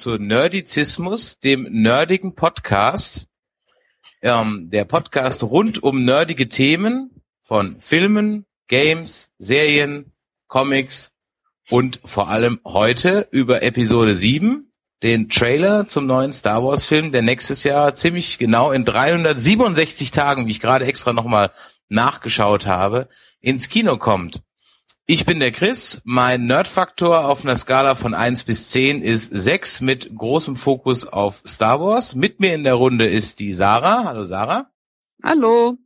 [0.00, 3.26] zu Nerdizismus, dem nerdigen Podcast.
[4.22, 10.12] Ähm, der Podcast rund um nerdige Themen von Filmen, Games, Serien,
[10.48, 11.12] Comics
[11.68, 14.72] und vor allem heute über Episode 7,
[15.02, 20.46] den Trailer zum neuen Star Wars Film, der nächstes Jahr ziemlich genau in 367 Tagen,
[20.46, 21.52] wie ich gerade extra nochmal
[21.90, 23.06] nachgeschaut habe,
[23.40, 24.40] ins Kino kommt.
[25.12, 26.00] Ich bin der Chris.
[26.04, 31.42] Mein Nerdfaktor auf einer Skala von 1 bis 10 ist 6 mit großem Fokus auf
[31.44, 32.14] Star Wars.
[32.14, 34.04] Mit mir in der Runde ist die Sarah.
[34.04, 34.70] Hallo Sarah.
[35.24, 35.78] Hallo.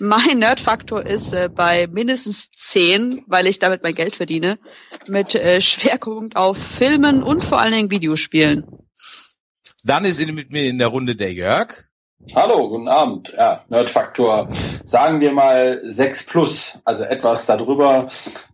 [0.00, 4.58] Mein Nerdfaktor ist äh, bei mindestens 10, weil ich damit mein Geld verdiene,
[5.06, 8.64] mit äh, Schwerpunkt auf Filmen und vor allen Dingen Videospielen.
[9.84, 11.85] Dann ist mit mir in der Runde der Jörg.
[12.34, 13.32] Hallo, guten Abend.
[13.36, 14.48] Ja, Nerdfaktor,
[14.84, 18.06] sagen wir mal 6 plus, also etwas darüber.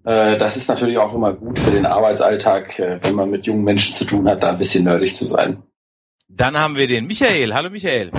[0.04, 3.64] Äh, das ist natürlich auch immer gut für den Arbeitsalltag, äh, wenn man mit jungen
[3.64, 5.62] Menschen zu tun hat, da ein bisschen nerdig zu sein.
[6.28, 7.54] Dann haben wir den Michael.
[7.54, 8.10] Hallo Michael.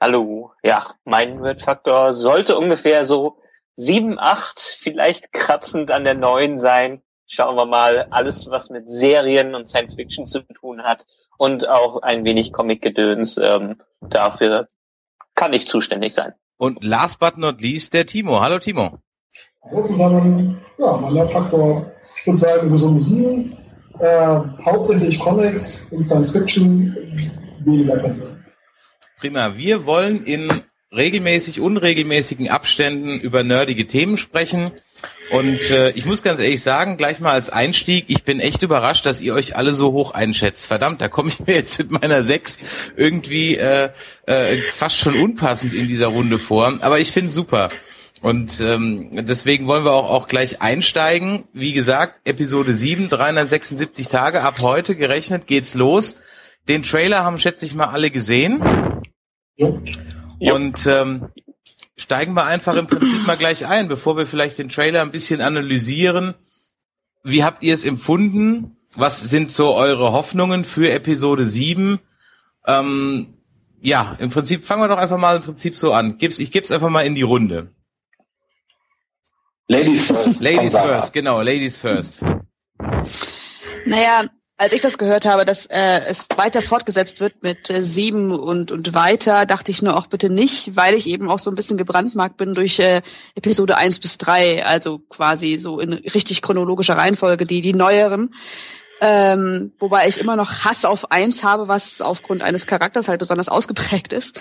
[0.00, 0.52] Hallo.
[0.62, 3.38] Ja, mein Nerdfaktor sollte ungefähr so
[3.76, 7.02] 7, 8, vielleicht kratzend an der 9 sein.
[7.26, 11.06] Schauen wir mal, alles, was mit Serien und Science Fiction zu tun hat,
[11.40, 13.38] und auch ein wenig Comic-Gedöns.
[13.42, 14.68] Ähm, dafür
[15.34, 16.34] kann ich zuständig sein.
[16.58, 18.42] Und last but not least der Timo.
[18.42, 18.98] Hallo Timo.
[19.62, 20.60] Hallo zusammen.
[20.76, 23.56] Ja, mein Faktor, ich würde sagen, gesunde Sieben.
[24.00, 26.94] Äh, hauptsächlich Comics und Science Fiction,
[27.64, 28.36] weniger Comics.
[29.18, 29.56] Prima.
[29.56, 30.62] Wir wollen in
[30.94, 34.72] regelmäßig, unregelmäßigen Abständen über nerdige Themen sprechen.
[35.30, 39.06] Und äh, ich muss ganz ehrlich sagen, gleich mal als Einstieg, ich bin echt überrascht,
[39.06, 40.66] dass ihr euch alle so hoch einschätzt.
[40.66, 42.60] Verdammt, da komme ich mir jetzt mit meiner Sechs
[42.96, 43.90] irgendwie äh,
[44.26, 46.78] äh, fast schon unpassend in dieser Runde vor.
[46.80, 47.68] Aber ich finde super.
[48.22, 51.44] Und ähm, deswegen wollen wir auch, auch gleich einsteigen.
[51.54, 56.16] Wie gesagt, Episode 7, 376 Tage, ab heute gerechnet geht's los.
[56.68, 58.62] Den Trailer haben, schätze ich mal, alle gesehen.
[59.56, 59.72] Ja.
[60.40, 61.28] Und ähm,
[61.96, 65.40] steigen wir einfach im Prinzip mal gleich ein, bevor wir vielleicht den Trailer ein bisschen
[65.40, 66.34] analysieren.
[67.22, 68.76] Wie habt ihr es empfunden?
[68.94, 72.00] Was sind so eure Hoffnungen für Episode 7?
[72.66, 73.34] Ähm,
[73.80, 76.18] ja, im Prinzip fangen wir doch einfach mal im Prinzip so an.
[76.18, 77.72] Gib's, ich gebe es einfach mal in die Runde.
[79.68, 80.42] Ladies first.
[80.42, 82.24] Ladies first, genau, Ladies first.
[83.86, 84.24] Naja,
[84.60, 88.70] als ich das gehört habe, dass äh, es weiter fortgesetzt wird mit äh, sieben und
[88.70, 91.78] und weiter, dachte ich nur auch bitte nicht, weil ich eben auch so ein bisschen
[91.78, 93.00] gebrandmarkt bin durch äh,
[93.34, 98.34] Episode eins bis drei, also quasi so in richtig chronologischer Reihenfolge, die die neueren.
[99.00, 103.48] Ähm, wobei ich immer noch Hass auf eins habe, was aufgrund eines Charakters halt besonders
[103.48, 104.38] ausgeprägt ist.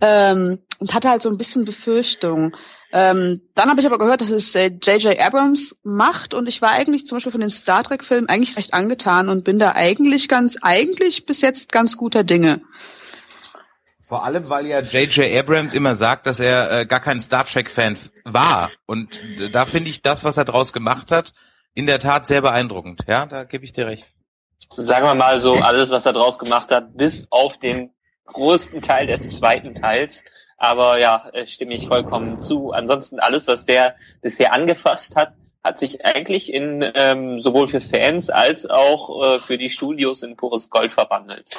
[0.00, 2.54] Ähm, und hatte halt so ein bisschen Befürchtung.
[2.92, 5.06] Ähm, dann habe ich aber gehört, dass es J.J.
[5.06, 8.74] Äh, Abrams macht und ich war eigentlich zum Beispiel von den Star Trek-Filmen eigentlich recht
[8.74, 12.60] angetan und bin da eigentlich ganz, eigentlich bis jetzt ganz guter Dinge.
[14.06, 15.36] Vor allem, weil ja J.J.
[15.36, 18.70] Abrams immer sagt, dass er äh, gar kein Star Trek-Fan war.
[18.86, 21.32] Und äh, da finde ich das, was er draus gemacht hat,
[21.76, 23.02] in der Tat sehr beeindruckend.
[23.06, 24.12] Ja, da gebe ich dir recht.
[24.76, 27.90] Sagen wir mal so, alles, was er draus gemacht hat, bis auf den
[28.24, 30.24] größten Teil des zweiten Teils.
[30.56, 32.72] Aber ja, äh, stimme ich vollkommen zu.
[32.72, 38.30] Ansonsten alles, was der bisher angefasst hat, hat sich eigentlich in ähm, sowohl für Fans
[38.30, 41.58] als auch äh, für die Studios in pures Gold verwandelt.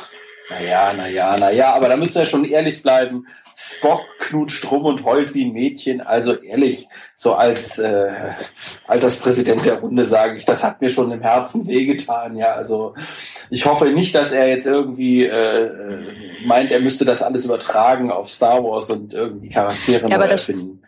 [0.50, 3.28] Naja, naja, naja, aber da müssen wir schon ehrlich bleiben.
[3.60, 6.00] Spock knutscht rum und heult wie ein Mädchen.
[6.00, 8.34] Also ehrlich, so als äh,
[8.86, 12.38] Alterspräsident der Runde sage ich, das hat mir schon im Herzen wehgetan.
[12.38, 12.94] Ja, also
[13.50, 16.02] ich hoffe nicht, dass er jetzt irgendwie äh,
[16.46, 20.84] meint, er müsste das alles übertragen auf Star Wars und irgendwie Charaktere ja, neu erfinden.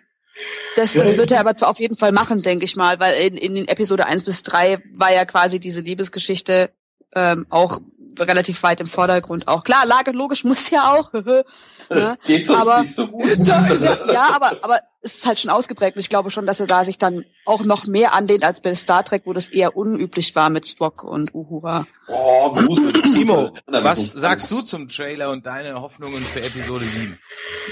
[0.75, 3.35] Das, das wird er aber zu auf jeden Fall machen, denke ich mal, weil in,
[3.35, 6.69] in Episode 1 bis 3 war ja quasi diese Liebesgeschichte
[7.15, 7.79] ähm, auch
[8.27, 9.63] relativ weit im Vordergrund auch.
[9.63, 11.11] Klar, Lage logisch muss ja auch.
[11.89, 12.17] ne?
[12.25, 13.25] Geht sonst aber, nicht so gut.
[13.37, 16.83] ja, aber, aber es ist halt schon ausgeprägt und ich glaube schon, dass er da
[16.83, 20.49] sich dann auch noch mehr anlehnt als bei Star Trek, wo das eher unüblich war
[20.49, 21.87] mit Spock und Uhura.
[22.07, 22.91] Oh, Grusel.
[23.13, 27.17] Timo, was sagst du zum Trailer und deine Hoffnungen für Episode 7?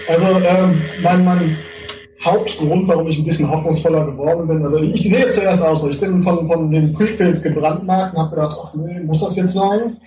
[0.07, 1.57] Also, ähm, mein, mein
[2.23, 4.63] Hauptgrund, warum ich ein bisschen hoffnungsvoller geworden bin.
[4.63, 5.83] Also ich sehe es zuerst aus.
[5.83, 9.53] Ich bin von, von den Prequels gebrandmarkt und habe gedacht, ach nee, muss das jetzt
[9.53, 9.97] sein?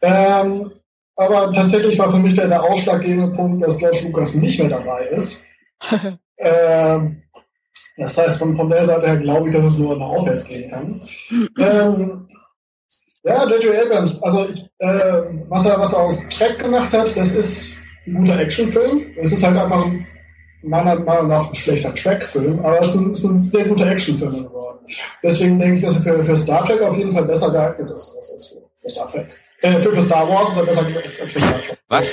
[0.00, 0.70] Ähm,
[1.16, 5.06] aber tatsächlich war für mich der, der ausschlaggebende Punkt, dass George Lucas nicht mehr dabei
[5.06, 5.44] ist.
[6.38, 7.22] ähm,
[7.98, 10.70] das heißt, von, von der Seite her glaube ich, dass es nur noch aufwärts gehen
[10.70, 11.00] kann.
[11.58, 12.28] ähm,
[13.24, 13.86] ja, J.J.
[13.86, 17.76] Abrams, also ich, äh, was, er, was er aus Track gemacht hat, das ist
[18.06, 19.06] ein guter Actionfilm.
[19.20, 20.06] Es ist halt einfach ein
[20.62, 24.44] meiner Meinung nach ein schlechter Track-Film, aber es ist ein, ist ein sehr guter Actionfilm
[24.44, 24.78] geworden.
[25.22, 28.16] Deswegen denke ich, dass er für, für Star Trek auf jeden Fall besser geeignet ist
[28.32, 29.28] als für, für Star Trek.
[29.62, 31.78] Äh, für, für Star Wars ist er besser als, als für Star Trek.
[31.88, 32.10] Was?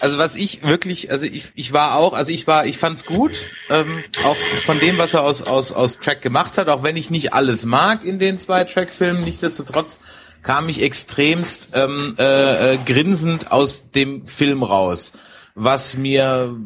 [0.00, 3.44] Also was ich wirklich, also ich, ich war auch, also ich war, ich fand's gut,
[3.70, 7.10] ähm, auch von dem, was er aus, aus, aus Track gemacht hat, auch wenn ich
[7.10, 9.98] nicht alles mag in den zwei Track-Filmen, nichtsdestotrotz
[10.42, 15.12] kam ich extremst ähm, äh, äh, grinsend aus dem Film raus.
[15.54, 16.56] Was mir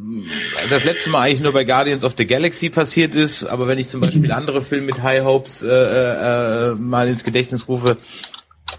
[0.71, 3.89] das letzte Mal eigentlich nur bei Guardians of the Galaxy passiert ist, aber wenn ich
[3.89, 7.97] zum Beispiel andere Filme mit High Hopes äh, äh, mal ins Gedächtnis rufe,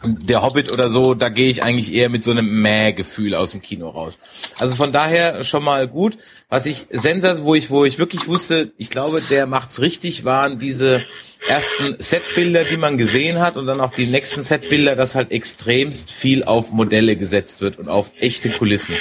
[0.04, 3.62] der Hobbit oder so, da gehe ich eigentlich eher mit so einem Mäh-Gefühl aus dem
[3.62, 4.20] Kino raus.
[4.58, 6.18] Also von daher schon mal gut.
[6.50, 10.60] Was ich sensas, wo ich, wo ich wirklich wusste, ich glaube, der macht's richtig, waren
[10.60, 11.04] diese
[11.48, 16.12] ersten Setbilder, die man gesehen hat und dann auch die nächsten Setbilder, dass halt extremst
[16.12, 18.96] viel auf Modelle gesetzt wird und auf echte Kulissen.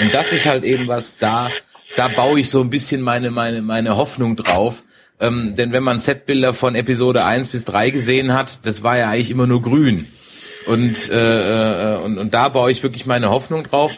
[0.00, 1.50] Und das ist halt eben was, da,
[1.96, 4.82] da baue ich so ein bisschen meine, meine, meine Hoffnung drauf.
[5.20, 9.10] Ähm, denn wenn man Setbilder von Episode 1 bis 3 gesehen hat, das war ja
[9.10, 10.06] eigentlich immer nur grün.
[10.66, 13.96] Und, äh, äh, und, und da baue ich wirklich meine Hoffnung drauf.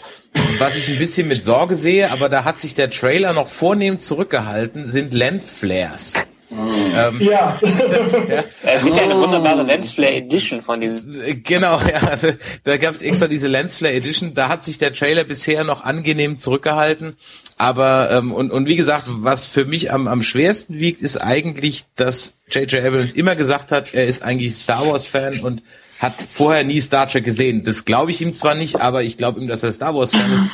[0.59, 4.01] Was ich ein bisschen mit Sorge sehe, aber da hat sich der Trailer noch vornehm
[4.01, 6.15] zurückgehalten, sind Lensflares.
[6.53, 7.59] Ähm, ja.
[8.29, 8.45] ja.
[8.63, 11.43] Es gibt ja eine wunderbare Lensflare Edition von diesem.
[11.43, 12.03] Genau, ja.
[12.09, 12.33] Also,
[12.65, 14.35] da gab es extra diese Lensflare Edition.
[14.35, 17.17] Da hat sich der Trailer bisher noch angenehm zurückgehalten.
[17.57, 21.85] Aber ähm, und, und wie gesagt, was für mich am, am schwersten wiegt, ist eigentlich,
[21.97, 22.85] dass J.J.
[22.85, 25.63] Abrams immer gesagt hat, er ist eigentlich Star Wars Fan und
[25.99, 27.63] hat vorher nie Star Trek gesehen.
[27.63, 30.33] Das glaube ich ihm zwar nicht, aber ich glaube ihm, dass er Star Wars Fan
[30.33, 30.45] ist.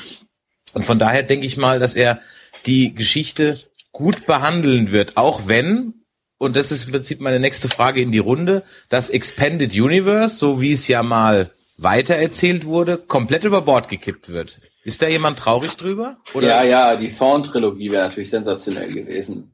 [0.75, 2.21] Und von daher denke ich mal, dass er
[2.67, 3.61] die Geschichte
[3.93, 6.05] gut behandeln wird, auch wenn,
[6.38, 10.61] und das ist im Prinzip meine nächste Frage in die Runde, das Expanded Universe, so
[10.61, 14.61] wie es ja mal weitererzählt wurde, komplett über Bord gekippt wird.
[14.85, 16.17] Ist da jemand traurig drüber?
[16.35, 16.49] Oder?
[16.49, 19.52] Ja, ja, die Thorn-Trilogie wäre natürlich sensationell gewesen.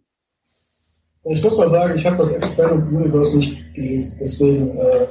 [1.24, 5.06] Ich muss mal sagen, ich habe das Expanded Universe nicht gelesen, deswegen äh,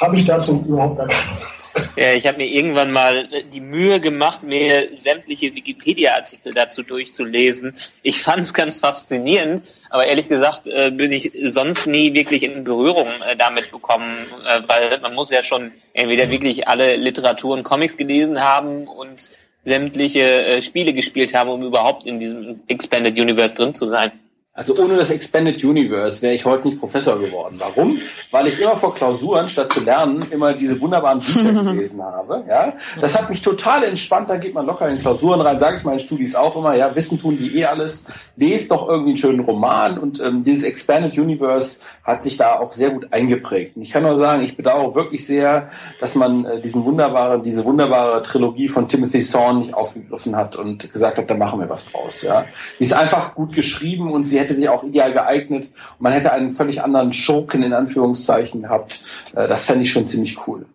[0.00, 1.57] habe ich dazu überhaupt gar keine
[1.96, 7.74] ja, ich habe mir irgendwann mal die Mühe gemacht, mir sämtliche Wikipedia-Artikel dazu durchzulesen.
[8.02, 12.64] Ich fand es ganz faszinierend, aber ehrlich gesagt äh, bin ich sonst nie wirklich in
[12.64, 17.64] Berührung äh, damit bekommen, äh, weil man muss ja schon entweder wirklich alle Literatur und
[17.64, 19.30] Comics gelesen haben und
[19.64, 24.12] sämtliche äh, Spiele gespielt haben, um überhaupt in diesem Expanded Universe drin zu sein.
[24.58, 27.54] Also ohne das Expanded Universe wäre ich heute nicht Professor geworden.
[27.58, 28.00] Warum?
[28.32, 32.42] Weil ich immer vor Klausuren, statt zu lernen, immer diese wunderbaren Bücher gelesen habe.
[32.48, 34.28] Ja, Das hat mich total entspannt.
[34.28, 35.60] Da geht man locker in Klausuren rein.
[35.60, 38.06] Sage ich meinen Studis auch immer, ja, Wissen tun die eh alles.
[38.34, 39.96] Lest doch irgendwie einen schönen Roman.
[39.96, 43.76] Und ähm, dieses Expanded Universe hat sich da auch sehr gut eingeprägt.
[43.76, 45.68] Und ich kann nur sagen, ich bedauere wirklich sehr,
[46.00, 50.92] dass man äh, diesen wunderbaren, diese wunderbare Trilogie von Timothy Thorne nicht aufgegriffen hat und
[50.92, 52.22] gesagt hat, da machen wir was draus.
[52.22, 52.44] Ja,
[52.80, 55.64] Die ist einfach gut geschrieben und sie hätte sich auch ideal geeignet.
[55.64, 59.02] Und man hätte einen völlig anderen Schurken in Anführungszeichen gehabt.
[59.34, 60.66] Äh, das fände ich schon ziemlich cool.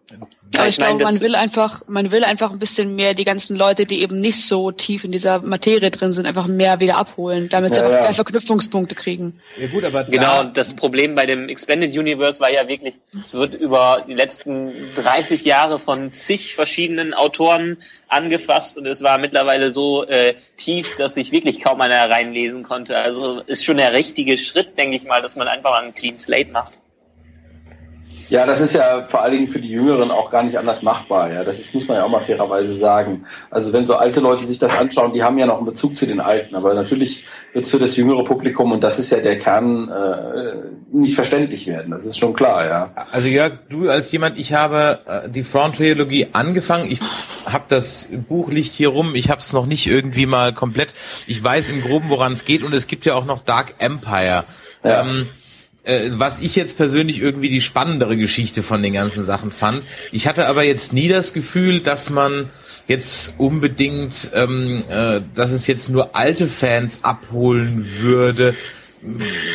[0.53, 3.55] Ja, ich, ich glaube, man will einfach, man will einfach ein bisschen mehr die ganzen
[3.55, 7.49] Leute, die eben nicht so tief in dieser Materie drin sind, einfach mehr wieder abholen,
[7.49, 8.03] damit sie ja, einfach ja.
[8.03, 9.39] mehr Verknüpfungspunkte kriegen.
[9.57, 10.43] Ja gut, aber genau.
[10.43, 15.43] Das Problem bei dem Expanded Universe war ja wirklich, es wird über die letzten 30
[15.43, 21.31] Jahre von zig verschiedenen Autoren angefasst und es war mittlerweile so äh, tief, dass sich
[21.31, 22.97] wirklich kaum einer reinlesen konnte.
[22.97, 26.19] Also ist schon der richtige Schritt, denke ich mal, dass man einfach mal einen Clean
[26.19, 26.77] Slate macht.
[28.33, 31.31] Ja, das ist ja vor allen Dingen für die Jüngeren auch gar nicht anders machbar.
[31.31, 33.25] Ja, das ist, muss man ja auch mal fairerweise sagen.
[33.51, 36.07] Also wenn so alte Leute sich das anschauen, die haben ja noch einen Bezug zu
[36.07, 36.55] den Alten.
[36.55, 40.55] Aber natürlich wird es für das jüngere Publikum, und das ist ja der Kern, äh,
[40.91, 41.91] nicht verständlich werden.
[41.91, 42.91] Das ist schon klar, ja.
[43.11, 46.89] Also Jörg, du als jemand, ich habe äh, die Front-Trilogie angefangen.
[46.89, 47.01] Ich
[47.45, 49.13] habe das Buch liegt hier rum.
[49.13, 50.95] Ich habe es noch nicht irgendwie mal komplett.
[51.27, 52.63] Ich weiß im Groben, woran es geht.
[52.63, 54.45] Und es gibt ja auch noch Dark Empire.
[54.83, 55.01] Ja.
[55.01, 55.29] Ähm,
[55.83, 59.83] äh, was ich jetzt persönlich irgendwie die spannendere Geschichte von den ganzen Sachen fand.
[60.11, 62.49] Ich hatte aber jetzt nie das Gefühl, dass man
[62.87, 68.55] jetzt unbedingt, ähm, äh, dass es jetzt nur alte Fans abholen würde.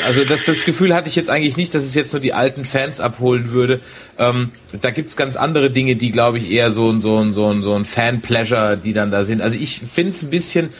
[0.06, 2.64] Also das, das Gefühl hatte ich jetzt eigentlich nicht, dass es jetzt nur die alten
[2.66, 3.80] Fans abholen würde.
[4.18, 7.50] Ähm, da gibt's ganz andere Dinge, die, glaube ich, eher so ein, so ein, so
[7.50, 9.40] ein, so ein Fan-Pleasure, die dann da sind.
[9.40, 10.70] Also ich finde es ein bisschen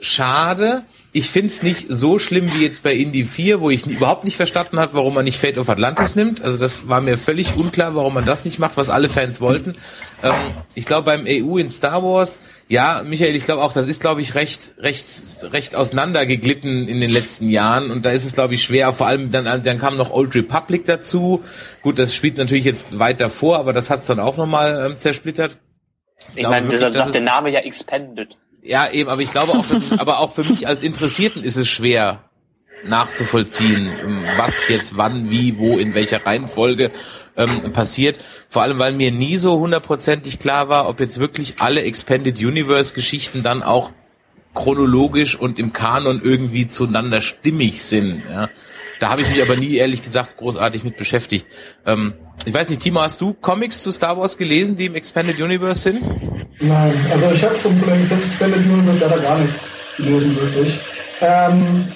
[0.00, 0.82] schade,
[1.16, 4.78] ich find's nicht so schlimm wie jetzt bei Indie 4, wo ich überhaupt nicht verstanden
[4.78, 6.42] habe, warum man nicht Fate of Atlantis nimmt.
[6.42, 9.76] Also das war mir völlig unklar, warum man das nicht macht, was alle Fans wollten.
[10.22, 10.34] Ähm,
[10.74, 14.20] ich glaube beim EU in Star Wars, ja, Michael, ich glaube auch, das ist, glaube
[14.20, 15.06] ich, recht, recht,
[15.40, 18.92] recht auseinandergeglitten in den letzten Jahren und da ist es, glaube ich, schwer.
[18.92, 21.42] Vor allem dann, dann kam noch Old Republic dazu.
[21.80, 25.56] Gut, das spielt natürlich jetzt weiter vor, aber das hat's dann auch nochmal ähm, zersplittert.
[26.32, 28.36] Ich, ich meine, deshalb sagt der Name ja Expanded.
[28.66, 31.56] Ja, eben, aber ich glaube auch, dass es, aber auch für mich als Interessierten ist
[31.56, 32.24] es schwer
[32.84, 33.88] nachzuvollziehen,
[34.36, 36.90] was jetzt wann, wie, wo, in welcher Reihenfolge
[37.36, 38.18] ähm, passiert.
[38.50, 42.94] Vor allem, weil mir nie so hundertprozentig klar war, ob jetzt wirklich alle Expanded Universe
[42.94, 43.92] Geschichten dann auch
[44.54, 48.22] chronologisch und im Kanon irgendwie zueinander stimmig sind.
[48.28, 48.48] Ja.
[48.98, 51.46] Da habe ich mich aber nie, ehrlich gesagt, großartig mit beschäftigt.
[51.84, 55.40] Ähm, ich weiß nicht, Timo, hast du Comics zu Star Wars gelesen, die im Expanded
[55.40, 56.00] Universe sind?
[56.60, 60.78] Nein, also ich habe zum, zum Expanded Universe leider gar nichts gelesen, wirklich.
[61.20, 61.86] Ähm,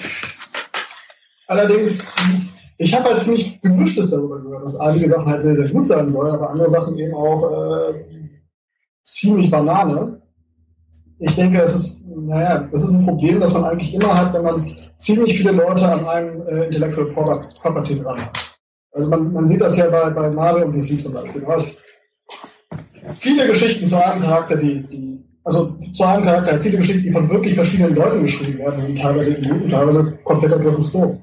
[1.47, 2.05] allerdings,
[2.77, 6.09] ich habe halt ziemlich gemischtes darüber gehört, dass einige Sachen halt sehr, sehr gut sein
[6.09, 7.93] sollen, aber andere Sachen eben auch äh,
[9.05, 10.21] ziemlich Banane.
[11.19, 14.43] Ich denke, es ist, naja, das ist ein Problem, das man eigentlich immer hat, wenn
[14.43, 18.57] man ziemlich viele Leute an einem äh, Intellectual Property dran hat.
[18.93, 21.41] Also man, man sieht das ja bei, bei Marvel und DC zum Beispiel.
[21.41, 21.83] Du hast
[23.19, 25.11] viele Geschichten zu einem Charakter, die, die
[25.43, 29.33] also zu einem Charakter, viele Geschichten, die von wirklich verschiedenen Leuten geschrieben werden, sind teilweise
[29.33, 31.19] in guten, teilweise komplett ergriffensfroh.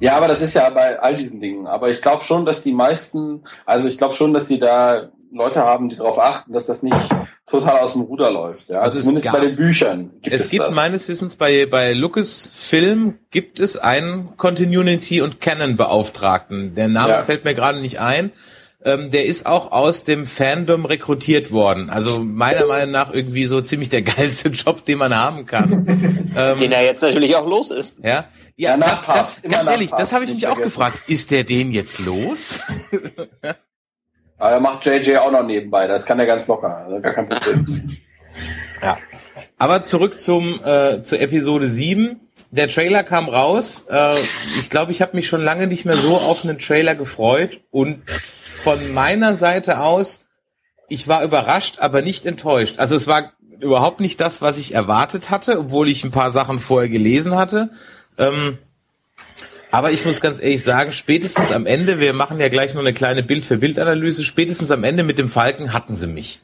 [0.00, 1.66] Ja, aber das ist ja bei all diesen Dingen.
[1.66, 5.60] Aber ich glaube schon, dass die meisten, also ich glaube schon, dass die da Leute
[5.60, 6.96] haben, die darauf achten, dass das nicht
[7.46, 8.68] total aus dem Ruder läuft.
[8.68, 8.80] Ja?
[8.80, 10.10] Also zumindest bei den Büchern.
[10.22, 10.74] Gibt es, es gibt das.
[10.74, 16.74] meines Wissens bei bei Lucasfilm gibt es einen Continuity und Canon Beauftragten.
[16.74, 17.22] Der Name ja.
[17.22, 18.32] fällt mir gerade nicht ein.
[18.84, 21.90] Ähm, der ist auch aus dem Fandom rekrutiert worden.
[21.90, 26.32] Also meiner Meinung nach irgendwie so ziemlich der geilste Job, den man haben kann.
[26.36, 27.98] ähm, den er jetzt natürlich auch los ist.
[28.04, 30.98] Ja, ja, das, das, ganz ehrlich, das habe ich mich auch gefragt.
[31.08, 32.60] Ist der den jetzt los?
[34.38, 37.28] Aber er macht JJ auch noch nebenbei, das kann er ganz locker, also gar kein
[37.28, 37.96] Problem.
[38.82, 38.98] ja.
[39.58, 42.20] Aber zurück zum äh, zu Episode 7.
[42.52, 43.86] Der Trailer kam raus.
[43.90, 44.20] Äh,
[44.56, 47.60] ich glaube, ich habe mich schon lange nicht mehr so auf einen Trailer gefreut.
[47.72, 48.02] Und
[48.62, 50.26] von meiner Seite aus,
[50.88, 52.78] ich war überrascht, aber nicht enttäuscht.
[52.78, 56.60] Also es war überhaupt nicht das, was ich erwartet hatte, obwohl ich ein paar Sachen
[56.60, 57.70] vorher gelesen hatte.
[58.16, 58.58] Ähm,
[59.70, 62.94] aber ich muss ganz ehrlich sagen, spätestens am Ende, wir machen ja gleich noch eine
[62.94, 66.40] kleine Bild-für-Bild-Analyse, spätestens am Ende mit dem Falken hatten sie mich.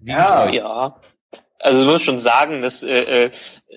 [0.00, 1.00] Wie ja, ja.
[1.60, 3.30] Also ich muss schon sagen, das äh,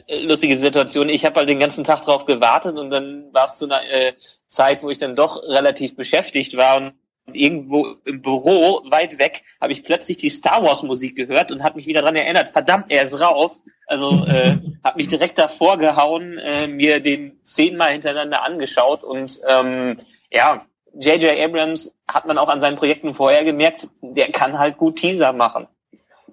[0.07, 1.09] äh, lustige Situation.
[1.09, 4.13] Ich habe halt den ganzen Tag drauf gewartet und dann war es zu einer äh,
[4.47, 6.93] Zeit, wo ich dann doch relativ beschäftigt war und
[7.31, 11.77] irgendwo im Büro weit weg habe ich plötzlich die Star Wars Musik gehört und habe
[11.77, 12.49] mich wieder dran erinnert.
[12.49, 13.61] Verdammt, er ist raus.
[13.87, 19.97] Also äh, habe mich direkt davor gehauen, äh, mir den zehnmal hintereinander angeschaut und ähm,
[20.31, 21.39] ja, J.J.
[21.39, 25.67] Abrams hat man auch an seinen Projekten vorher gemerkt, der kann halt gut Teaser machen.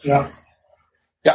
[0.00, 0.30] Ja.
[1.28, 1.34] Ja,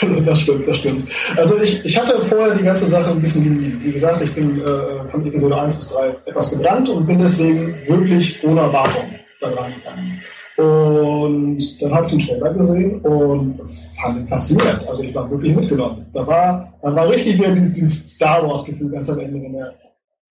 [0.24, 1.04] das stimmt, das stimmt.
[1.36, 3.80] Also ich, ich hatte vorher die ganze Sache ein bisschen gemieden.
[3.82, 7.74] Wie gesagt, ich bin äh, von Episode 1 bis 3 etwas gebrannt und bin deswegen
[7.86, 9.04] wirklich ohne Erwartung
[9.40, 10.22] da reingegangen.
[10.56, 13.60] Und dann habe ich den Trailer gesehen und
[14.00, 14.88] fand ihn faszinierend.
[14.88, 16.06] Also ich war wirklich mitgenommen.
[16.14, 19.74] Da war, da war richtig wieder dieses, dieses Star Wars-Gefühl ganz am Ende, wenn der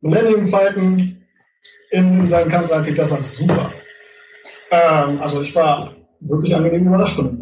[0.01, 1.17] Millennium Falcon
[1.91, 2.97] in seinen Kampf reinkriegt.
[2.97, 3.71] Das war super.
[4.71, 7.34] Ähm, also ich war wirklich angenehm überrascht von dem.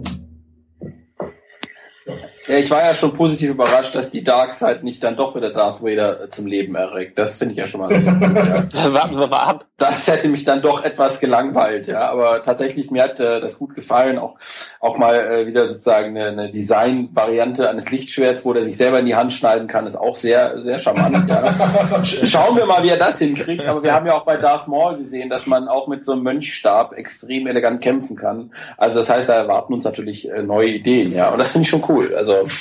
[2.48, 5.52] Ja, ich war ja schon positiv überrascht, dass die Dark Side nicht dann doch wieder
[5.52, 7.18] Darth Vader äh, zum Leben erregt.
[7.18, 7.92] Das finde ich ja schon mal.
[7.92, 8.94] ja.
[8.94, 9.66] Warten wir mal ab.
[9.78, 12.02] Das hätte mich dann doch etwas gelangweilt, ja.
[12.10, 14.36] Aber tatsächlich mir hat äh, das gut gefallen, auch
[14.82, 19.06] auch mal äh, wieder sozusagen eine, eine Design-Variante eines Lichtschwerts, wo der sich selber in
[19.06, 21.30] die Hand schneiden kann, ist auch sehr sehr charmant.
[21.30, 21.56] ja.
[22.04, 23.66] Schauen wir mal, wie er das hinkriegt.
[23.68, 26.24] Aber wir haben ja auch bei Darth Maul gesehen, dass man auch mit so einem
[26.24, 28.52] Mönchstab extrem elegant kämpfen kann.
[28.78, 31.30] Also das heißt, da erwarten uns natürlich äh, neue Ideen, ja.
[31.30, 32.14] Und das finde ich schon cool.
[32.16, 32.52] Also also.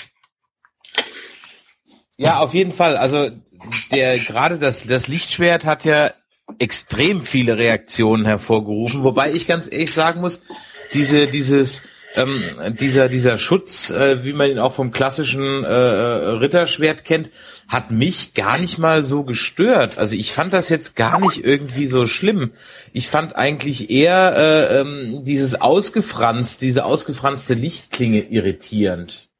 [2.19, 2.97] Ja, auf jeden Fall.
[2.97, 3.31] Also
[3.93, 6.13] der gerade das, das Lichtschwert hat ja
[6.59, 10.43] extrem viele Reaktionen hervorgerufen, wobei ich ganz ehrlich sagen muss,
[10.93, 11.83] diese, dieses,
[12.15, 12.43] ähm,
[12.81, 17.31] dieser, dieser Schutz, äh, wie man ihn auch vom klassischen äh, Ritterschwert kennt,
[17.69, 19.99] hat mich gar nicht mal so gestört.
[19.99, 22.53] Also ich fand das jetzt gar nicht irgendwie so schlimm.
[22.93, 29.32] Ich fand eigentlich eher äh, ähm, dieses ausgefranst, diese ausgefranste Lichtklinge irritierend.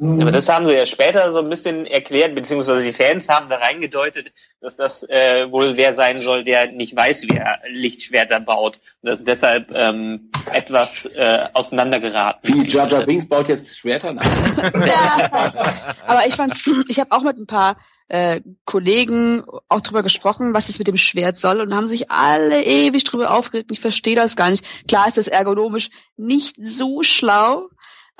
[0.00, 0.22] Mhm.
[0.22, 3.56] Aber das haben sie ja später so ein bisschen erklärt, beziehungsweise die Fans haben da
[3.56, 8.80] reingedeutet, dass das äh, wohl wer sein soll, der nicht weiß, wie er Lichtschwerter baut.
[9.02, 12.42] Und das ist deshalb ähm, etwas äh, auseinandergeraten.
[12.42, 14.24] Wie Jar Jar Binks baut jetzt Schwerter nach.
[14.86, 15.94] ja.
[16.06, 17.76] Aber ich fand's, ich habe auch mit ein paar
[18.08, 22.64] äh, Kollegen auch drüber gesprochen, was es mit dem Schwert soll und haben sich alle
[22.64, 23.70] ewig drüber aufgeregt.
[23.70, 24.64] Ich verstehe das gar nicht.
[24.88, 27.68] Klar ist das ergonomisch nicht so schlau,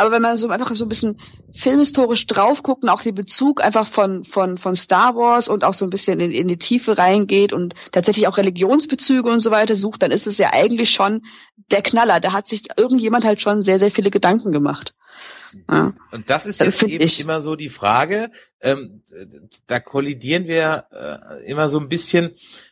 [0.01, 1.21] aber wenn man so einfach so ein bisschen
[1.55, 5.75] filmhistorisch drauf guckt und auch den Bezug einfach von, von, von Star Wars und auch
[5.75, 9.77] so ein bisschen in, in die Tiefe reingeht und tatsächlich auch Religionsbezüge und so weiter
[9.77, 11.23] sucht, dann ist es ja eigentlich schon
[11.71, 12.19] der Knaller.
[12.19, 14.95] Da hat sich irgendjemand halt schon sehr, sehr viele Gedanken gemacht.
[15.69, 15.93] Ja.
[16.13, 17.21] Und das ist jetzt eben ich.
[17.21, 18.31] immer so die Frage,
[18.61, 19.03] ähm,
[19.67, 22.31] da kollidieren wir äh, immer so ein bisschen.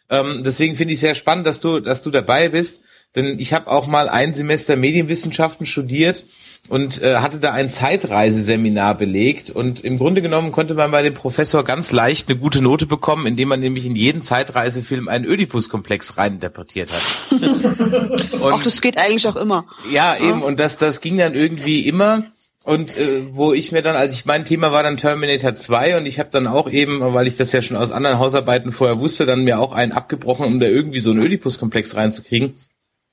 [0.08, 2.82] Ähm, deswegen finde ich sehr spannend, dass du, dass du dabei bist.
[3.16, 6.24] Denn ich habe auch mal ein Semester Medienwissenschaften studiert
[6.68, 11.14] und äh, hatte da ein Zeitreiseseminar belegt und im Grunde genommen konnte man bei dem
[11.14, 16.18] Professor ganz leicht eine gute Note bekommen, indem man nämlich in jeden Zeitreisefilm einen Ödipus-Komplex
[16.18, 17.40] reininterpretiert hat.
[18.32, 19.64] und, Ach, das geht eigentlich auch immer.
[19.90, 22.24] Ja, eben und das das ging dann irgendwie immer
[22.64, 26.04] und äh, wo ich mir dann, als ich mein Thema war dann Terminator 2 und
[26.06, 29.24] ich habe dann auch eben, weil ich das ja schon aus anderen Hausarbeiten vorher wusste,
[29.24, 32.56] dann mir auch einen abgebrochen, um da irgendwie so einen Ödipus-Komplex reinzukriegen.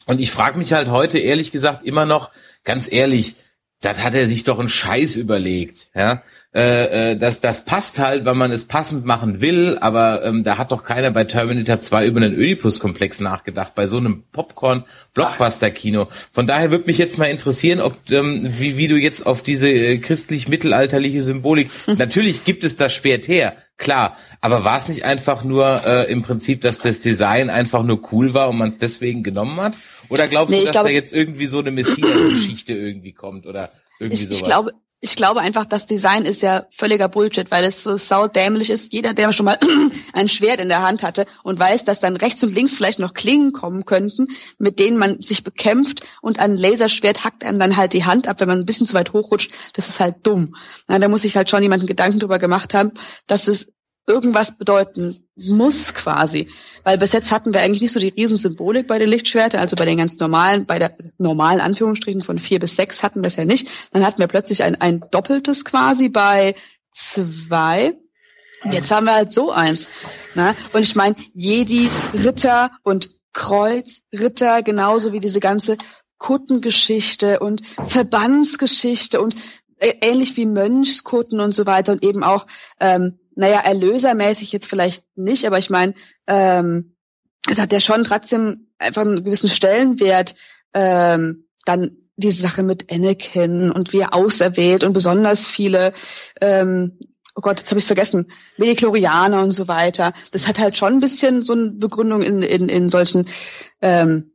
[0.05, 2.31] Und ich frage mich halt heute ehrlich gesagt immer noch,
[2.63, 3.35] ganz ehrlich,
[3.81, 6.24] das hat er sich doch einen Scheiß überlegt, ja.
[6.55, 10.57] Äh, äh, das, das passt halt, weil man es passend machen will, aber ähm, da
[10.57, 16.07] hat doch keiner bei Terminator 2 über einen Oedipus-Komplex nachgedacht, bei so einem Popcorn-Blockbuster-Kino.
[16.31, 19.67] Von daher würde mich jetzt mal interessieren, ob ähm, wie, wie du jetzt auf diese
[19.67, 21.97] äh, christlich-mittelalterliche Symbolik, hm.
[21.97, 26.24] natürlich gibt es das Schwert her, klar, aber war es nicht einfach nur äh, im
[26.24, 29.74] Prinzip, dass das Design einfach nur cool war und man es deswegen genommen hat?
[30.07, 33.71] Oder glaubst nee, du, dass glaube, da jetzt irgendwie so eine Messias-Geschichte irgendwie kommt oder
[34.00, 34.39] irgendwie ich, sowas?
[34.39, 34.71] Ich glaube,
[35.05, 38.91] ich glaube einfach, das Design ist ja völliger Bullshit, weil es so saudämlich ist.
[38.91, 39.59] Jeder, der schon mal
[40.13, 43.13] ein Schwert in der Hand hatte und weiß, dass dann rechts und links vielleicht noch
[43.13, 47.93] Klingen kommen könnten, mit denen man sich bekämpft und ein Laserschwert hackt einem dann halt
[47.93, 49.51] die Hand ab, wenn man ein bisschen zu weit hochrutscht.
[49.74, 50.55] Das ist halt dumm.
[50.88, 52.91] Na, da muss sich halt schon jemand Gedanken drüber gemacht haben,
[53.27, 53.75] dass es
[54.07, 56.50] irgendwas bedeuten muss quasi.
[56.83, 59.85] Weil bis jetzt hatten wir eigentlich nicht so die Riesensymbolik bei den Lichtschwertern, also bei
[59.85, 63.45] den ganz normalen, bei der normalen Anführungsstrichen von vier bis sechs hatten wir es ja
[63.45, 63.67] nicht.
[63.91, 66.55] Dann hatten wir plötzlich ein, ein doppeltes quasi bei
[66.93, 67.93] zwei.
[68.63, 69.89] Und jetzt haben wir halt so eins.
[70.35, 70.55] Ne?
[70.74, 75.77] Und ich meine, Jedi, Ritter und Kreuz, Ritter, genauso wie diese ganze
[76.17, 79.35] Kuttengeschichte und Verbandsgeschichte und
[79.79, 82.48] ähnlich wie Mönchskutten und so weiter und eben auch
[82.79, 85.93] ähm, naja, erlösermäßig jetzt vielleicht nicht, aber ich meine,
[86.27, 86.95] ähm,
[87.50, 90.35] es hat ja schon trotzdem einfach einen gewissen Stellenwert,
[90.74, 95.93] ähm, dann diese Sache mit Anakin und wie er auserwählt und besonders viele,
[96.41, 96.98] ähm,
[97.35, 100.13] oh Gott, jetzt habe ich vergessen, Mediklorianer und so weiter.
[100.31, 103.27] Das hat halt schon ein bisschen so eine Begründung in, in, in solchen
[103.81, 104.31] ähm,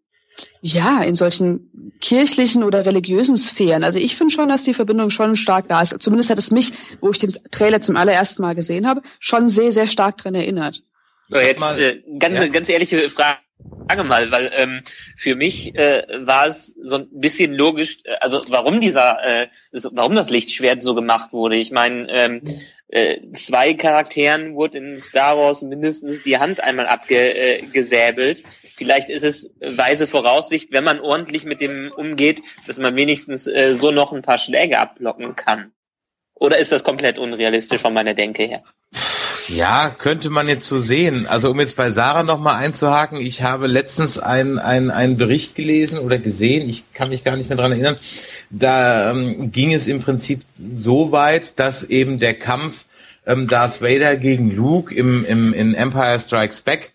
[0.60, 3.84] ja, in solchen kirchlichen oder religiösen Sphären.
[3.84, 5.96] Also ich finde schon, dass die Verbindung schon stark da ist.
[6.00, 9.72] Zumindest hat es mich, wo ich den Trailer zum allerersten Mal gesehen habe, schon sehr,
[9.72, 10.82] sehr stark dran erinnert.
[11.28, 12.46] Jetzt äh, ganz, ja.
[12.48, 13.38] ganz ehrliche Frage
[14.04, 14.82] mal, weil ähm,
[15.16, 19.48] für mich äh, war es so ein bisschen logisch, äh, also warum dieser, äh,
[19.92, 21.56] warum das Lichtschwert so gemacht wurde.
[21.56, 22.42] Ich meine, ähm,
[22.88, 28.40] äh, zwei Charakteren wurde in Star Wars mindestens die Hand einmal abgesäbelt.
[28.40, 33.46] Äh, Vielleicht ist es weise Voraussicht, wenn man ordentlich mit dem umgeht, dass man wenigstens
[33.46, 35.72] äh, so noch ein paar Schläge abblocken kann.
[36.32, 38.62] Oder ist das komplett unrealistisch von meiner Denke her?
[39.48, 41.26] Ja, könnte man jetzt so sehen.
[41.26, 46.16] Also um jetzt bei Sarah nochmal einzuhaken, ich habe letztens einen einen Bericht gelesen oder
[46.16, 47.98] gesehen, ich kann mich gar nicht mehr dran erinnern,
[48.48, 50.40] da ähm, ging es im Prinzip
[50.74, 52.86] so weit, dass eben der Kampf
[53.26, 56.94] ähm, Darth Vader gegen Luke im, im, in Empire Strikes Back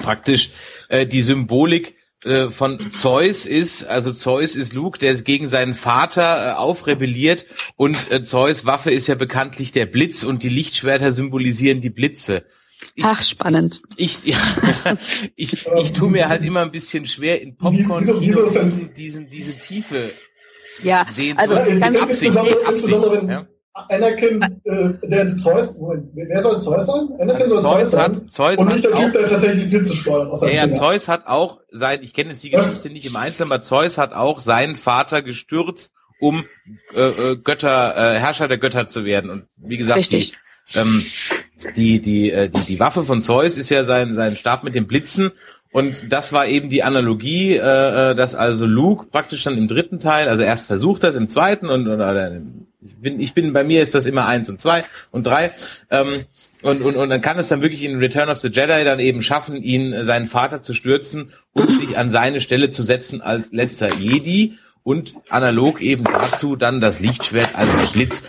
[0.00, 0.50] praktisch
[0.92, 6.50] äh, die Symbolik äh, von Zeus ist, also Zeus ist Luke, der gegen seinen Vater
[6.50, 11.80] äh, aufrebelliert und äh, Zeus Waffe ist ja bekanntlich der Blitz und die Lichtschwerter symbolisieren
[11.80, 12.44] die Blitze.
[12.94, 13.80] Ich, Ach, spannend.
[13.96, 14.36] Ich, ja,
[15.36, 20.10] ich, ich, tue mir halt immer ein bisschen schwer in Popcorn diesen, diesen, diese Tiefe
[20.82, 23.46] ja, sehen also ganz Absicht, Absicht, ja?
[23.74, 25.80] Anakin, äh, der Zeus,
[26.12, 27.08] wer soll Zeus sein?
[27.18, 28.16] Anakin soll Zeus, Zeus sein.
[28.16, 30.42] Hat, Zeus und nicht der Typ, der tatsächlich die Blitze steuert.
[30.42, 33.62] Ja, ja, Zeus hat auch sein, ich kenne jetzt die Geschichte nicht im Einzelnen, aber
[33.62, 36.44] Zeus hat auch seinen Vater gestürzt, um
[36.94, 39.30] äh, äh, Götter, äh, Herrscher der Götter zu werden.
[39.30, 40.36] Und wie gesagt, Richtig.
[40.74, 41.04] die, ähm,
[41.74, 44.86] die, die, äh, die, die Waffe von Zeus ist ja sein, sein Stab mit den
[44.86, 45.32] Blitzen.
[45.72, 50.00] Und das war eben die Analogie, äh, äh dass also Luke praktisch dann im dritten
[50.00, 52.40] Teil, also erst versucht das im zweiten und oder
[52.84, 55.52] ich bin, ich bin, bei mir ist das immer eins und zwei und drei.
[55.90, 56.24] Ähm,
[56.62, 59.22] und, und, und dann kann es dann wirklich in Return of the Jedi dann eben
[59.22, 63.52] schaffen, ihn, äh, seinen Vater zu stürzen und sich an seine Stelle zu setzen als
[63.52, 68.24] letzter Jedi und analog eben dazu dann das Lichtschwert als Blitz.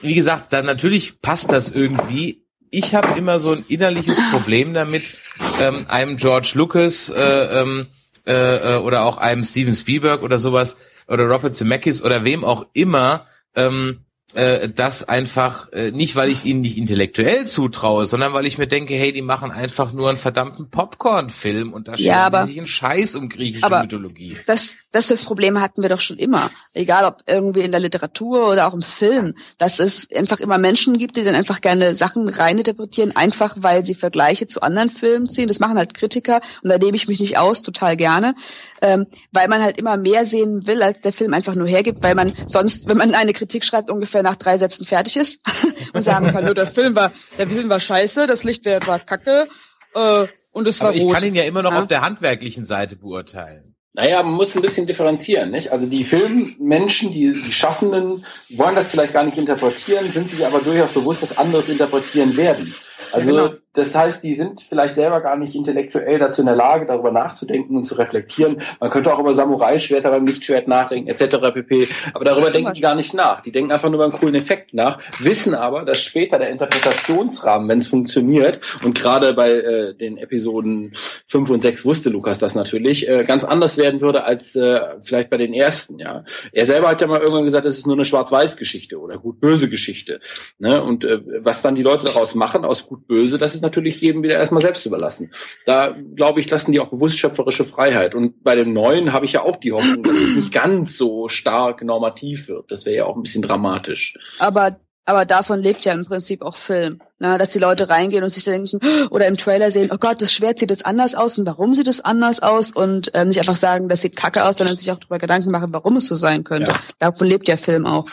[0.00, 2.42] Wie gesagt, dann natürlich passt das irgendwie.
[2.70, 5.14] Ich habe immer so ein innerliches Problem damit,
[5.60, 7.86] ähm, einem George Lucas äh, ähm,
[8.26, 10.76] äh, äh oder auch einem Steven Spielberg oder sowas
[11.08, 14.00] oder Robert Zemeckis oder wem auch immer ähm,
[14.34, 18.66] äh, das einfach äh, nicht, weil ich ihnen nicht intellektuell zutraue, sondern weil ich mir
[18.66, 22.66] denke, hey, die machen einfach nur einen verdammten Popcorn-Film und da ja, stellen sich einen
[22.66, 24.38] Scheiß um griechische aber Mythologie.
[24.46, 26.50] Das, das, das Problem hatten wir doch schon immer.
[26.74, 30.96] Egal ob irgendwie in der Literatur oder auch im Film, dass es einfach immer Menschen
[30.98, 35.48] gibt, die dann einfach gerne Sachen reininterpretieren, einfach weil sie Vergleiche zu anderen Filmen ziehen.
[35.48, 38.34] Das machen halt Kritiker und da nehme ich mich nicht aus, total gerne.
[38.80, 42.14] Ähm, weil man halt immer mehr sehen will, als der Film einfach nur hergibt, weil
[42.14, 45.40] man sonst, wenn man eine Kritik schreibt, ungefähr nach drei Sätzen fertig ist
[45.94, 49.48] und sagen kann, nur der Film war, der Film war scheiße, das Licht war kacke,
[49.94, 51.14] äh, und es war Aber ich rot.
[51.14, 51.78] kann ihn ja immer noch Ja.
[51.80, 53.71] auf der handwerklichen Seite beurteilen.
[53.94, 55.70] Naja, man muss ein bisschen differenzieren, nicht?
[55.70, 60.60] Also die Filmmenschen, die, die Schaffenden, wollen das vielleicht gar nicht interpretieren, sind sich aber
[60.60, 62.74] durchaus bewusst, dass anderes interpretieren werden.
[63.12, 63.50] Also Genau.
[63.74, 67.76] Das heißt, die sind vielleicht selber gar nicht intellektuell dazu in der Lage, darüber nachzudenken
[67.76, 68.58] und zu reflektieren.
[68.80, 71.36] Man könnte auch über Samurai-Schwerter beim Lichtschwert nachdenken, etc.
[71.54, 71.88] pp.
[72.12, 73.40] Aber darüber denken die gar nicht nach.
[73.40, 77.78] Die denken einfach nur beim coolen Effekt nach, wissen aber, dass später der Interpretationsrahmen, wenn
[77.78, 80.92] es funktioniert, und gerade bei äh, den Episoden
[81.26, 85.30] 5 und 6 wusste Lukas das natürlich, äh, ganz anders werden würde als äh, vielleicht
[85.30, 85.98] bei den ersten.
[85.98, 89.70] Ja, Er selber hat ja mal irgendwann gesagt, das ist nur eine Schwarz-Weiß-Geschichte oder gut-böse
[89.70, 90.20] Geschichte.
[90.58, 90.82] Ne?
[90.82, 94.38] Und äh, was dann die Leute daraus machen, aus gut-böse, das ist natürlich jedem wieder
[94.38, 95.32] erstmal selbst überlassen.
[95.66, 98.14] Da, glaube ich, lassen die auch bewusst schöpferische Freiheit.
[98.14, 101.28] Und bei dem Neuen habe ich ja auch die Hoffnung, dass es nicht ganz so
[101.28, 102.70] stark normativ wird.
[102.70, 104.18] Das wäre ja auch ein bisschen dramatisch.
[104.38, 107.00] Aber, aber davon lebt ja im Prinzip auch Film.
[107.18, 110.32] Na, dass die Leute reingehen und sich denken, oder im Trailer sehen, oh Gott, das
[110.32, 113.56] Schwert sieht jetzt anders aus und warum sieht es anders aus und ähm, nicht einfach
[113.56, 116.42] sagen, das sieht kacke aus, sondern sich auch darüber Gedanken machen, warum es so sein
[116.42, 116.72] könnte.
[116.72, 116.80] Ja.
[116.98, 118.08] Davon lebt ja Film auch.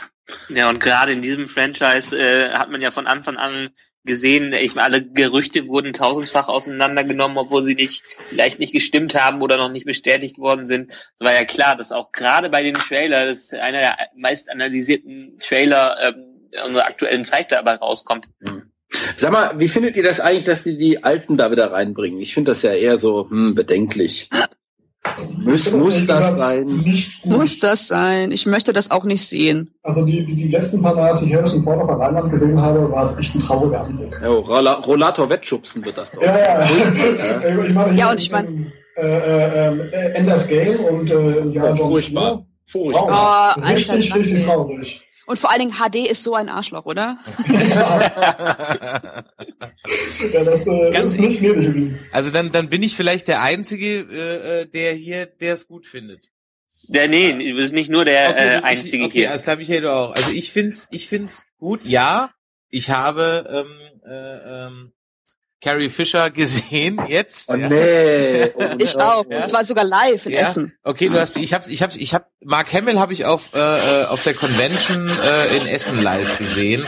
[0.49, 3.69] Ja, und gerade in diesem Franchise äh, hat man ja von Anfang an
[4.09, 9.55] gesehen, ich alle Gerüchte wurden tausendfach auseinandergenommen, obwohl sie nicht, vielleicht nicht gestimmt haben oder
[9.55, 10.91] noch nicht bestätigt worden sind.
[10.91, 14.51] Es war ja klar, dass auch gerade bei den Trailer, das ist einer der meist
[14.51, 18.27] analysierten Trailer ähm, unserer aktuellen Zeit dabei rauskommt.
[19.15, 22.19] Sag mal, wie findet ihr das eigentlich, dass sie die Alten da wieder reinbringen?
[22.19, 24.29] Ich finde das ja eher so hm, bedenklich.
[25.37, 26.65] Muss, muss das sein?
[26.67, 27.37] Nicht gut.
[27.37, 28.31] Muss das sein?
[28.31, 29.71] Ich möchte das auch nicht sehen.
[29.81, 32.61] Also die, die, die letzten paar Mal, als ich Harrison Ford auf der Leinwand gesehen
[32.61, 34.13] habe, war es echt ein trauriger Anblick.
[34.23, 36.21] Oh, Rolla Rollator wettschubsen wird das doch.
[36.21, 36.65] Ja, ja.
[36.65, 41.73] Furchtbar, ich meine, Ja, und ich dem, äh, äh, äh, Enders Game und äh, ja,
[41.73, 42.45] John Furchtbar.
[42.65, 43.55] Furchtbar.
[43.57, 45.08] Oh, richtig, richtig traurig.
[45.29, 47.19] Und vor allen Dingen HD ist so ein Arschloch, oder?
[47.47, 47.99] ja,
[50.33, 51.99] ja, das äh, Ganz ist nicht geblieben.
[52.11, 55.85] Also dann, dann bin ich vielleicht der Einzige, äh, äh, der hier, der es gut
[55.85, 56.31] findet.
[56.87, 59.29] Der, nee, du bist nicht nur der Okay, äh, ich- Einzige okay, hier.
[59.29, 60.15] alles klar, Michael, du auch.
[60.15, 61.81] Also ich find's, ich find's gut.
[61.85, 62.31] Ja,
[62.69, 64.93] ich habe ähm, äh, ähm,
[65.61, 67.49] Carrie Fisher gesehen jetzt.
[67.49, 67.67] Oh ja.
[67.69, 68.49] nee.
[68.55, 69.25] Oh, Ich auch.
[69.29, 69.35] oh.
[69.35, 70.41] Und zwar sogar live in Ja?
[70.41, 70.73] Essen.
[70.83, 73.57] Okay, du hast, ich hab's, ich hab's, ich hab Mark Hamill habe ich auf äh,
[73.59, 76.83] äh, auf der Convention äh, in Essen live gesehen.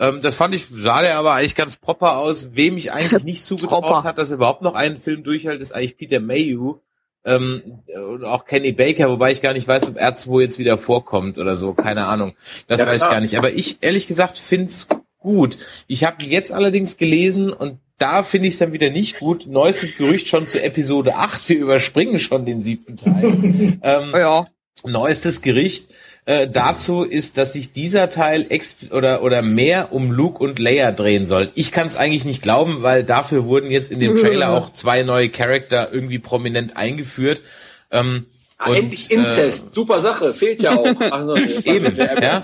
[0.00, 2.48] Ähm, das fand ich sah der aber eigentlich ganz proper aus.
[2.52, 4.02] Wem ich eigentlich nicht zugetraut Proper.
[4.04, 6.78] hat, dass er überhaupt noch einen Film durchhält, ist eigentlich Peter Mayhew.
[7.24, 11.38] Ähm, und auch Kenny Baker, wobei ich gar nicht weiß, ob R2 jetzt wieder vorkommt
[11.38, 12.34] oder so, keine Ahnung.
[12.68, 13.12] Das Ja, weiß ich klar.
[13.14, 13.36] gar nicht.
[13.36, 14.86] Aber ich, ehrlich gesagt, find's
[15.18, 15.58] gut.
[15.88, 19.46] Ich habe jetzt allerdings gelesen und da finde ich es dann wieder nicht gut.
[19.46, 21.48] Neuestes Gerücht schon zu Episode 8.
[21.48, 23.24] Wir überspringen schon den siebten Teil.
[23.82, 24.46] ähm, Ja.
[24.84, 25.88] neuestes Gericht
[26.26, 30.90] äh, dazu ist, dass sich dieser Teil exp oder oder mehr um Luke und Leia
[30.92, 31.50] drehen soll.
[31.54, 35.02] Ich kann es eigentlich nicht glauben, weil dafür wurden jetzt in dem Trailer auch zwei
[35.02, 37.42] neue Charakter irgendwie prominent eingeführt.
[37.90, 38.26] Ähm,
[38.58, 39.74] Ah, und, endlich Inzest.
[39.74, 40.32] Super Sache.
[40.32, 40.86] Fehlt ja auch.
[41.12, 42.42] Also, Eben, ja.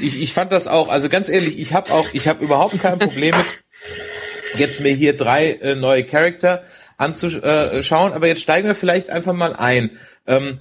[0.00, 2.98] Ich, ich fand das auch, also ganz ehrlich, ich habe auch, ich habe überhaupt kein
[2.98, 3.46] Problem mit,
[4.56, 6.62] jetzt mir hier drei äh, neue Charakter
[6.98, 9.90] anzuschauen, aber jetzt steigen wir vielleicht einfach mal ein.
[10.26, 10.58] Ähm,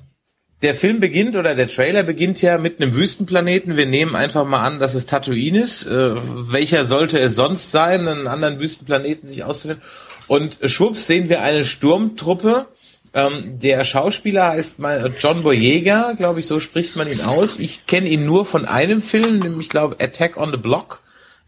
[0.62, 3.78] der Film beginnt oder der Trailer beginnt ja mit einem Wüstenplaneten.
[3.78, 5.86] Wir nehmen einfach mal an, dass es Tatooine ist.
[5.86, 6.12] Äh,
[6.52, 9.82] welcher sollte es sonst sein, einen anderen Wüstenplaneten sich auszuwählen?
[10.28, 12.68] Und äh, schwupps sehen wir eine Sturmtruppe.
[13.14, 17.60] Ähm, der Schauspieler heißt mal John Boyega, glaube ich, so spricht man ihn aus.
[17.60, 21.02] Ich kenne ihn nur von einem Film, nämlich glaube Attack on the Block.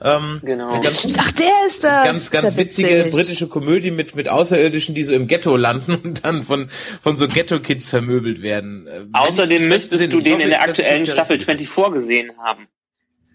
[0.03, 0.81] Ähm, Genau.
[0.81, 2.03] Ganz, Ach, der ist das.
[2.05, 3.11] ganz, Ist ja ganz witzige witzig.
[3.11, 6.69] britische Komödie mit, mit Außerirdischen, die so im Ghetto landen und dann von,
[7.01, 8.85] von so Ghetto-Kids vermöbelt werden.
[8.87, 11.69] Äh, wenn Außerdem müsstest du den hoffe, in der aktuellen ja Staffel richtig.
[11.69, 12.67] 24 gesehen haben.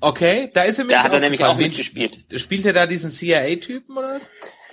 [0.01, 2.19] Okay, da ist er mir Da hat er nämlich auch mitgespielt.
[2.37, 4.29] Spielt er da diesen CIA-Typen oder was?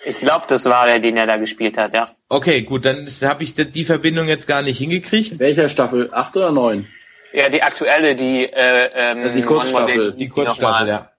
[0.06, 2.12] Ich glaube, das war der, den er da gespielt hat, ja.
[2.30, 5.40] Okay, gut, dann habe ich die- die Verbindung jetzt gar nicht hingekriegt.
[5.40, 6.10] Welcher Staffel?
[6.14, 6.86] Acht oder neun?
[7.34, 11.12] Ja, die aktuelle, die äh, ähm, Also die Kurzstaffel, Die hieß Kurzstaffel, ja.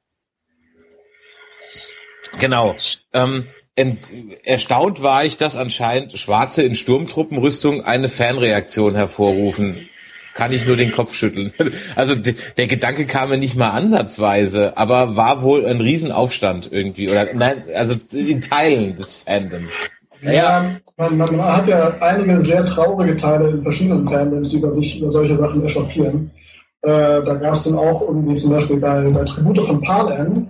[2.38, 2.74] Genau.
[3.12, 3.44] Ähm,
[3.74, 3.98] ent,
[4.44, 9.88] erstaunt war ich, dass anscheinend Schwarze in Sturmtruppenrüstung eine Fanreaktion hervorrufen.
[10.34, 11.52] Kann ich nur den Kopf schütteln.
[11.96, 17.10] Also der Gedanke kam mir nicht mal ansatzweise, aber war wohl ein Riesenaufstand irgendwie.
[17.10, 19.88] Oder nein, also in Teilen des Fandoms.
[20.20, 24.72] Ja, man, man, man hat ja einige sehr traurige Teile in verschiedenen Fandoms, die über
[24.72, 26.30] sich über solche Sachen echauffieren.
[26.82, 30.48] Äh, da gab es dann auch irgendwie zum Beispiel bei, bei Tribute von Panem,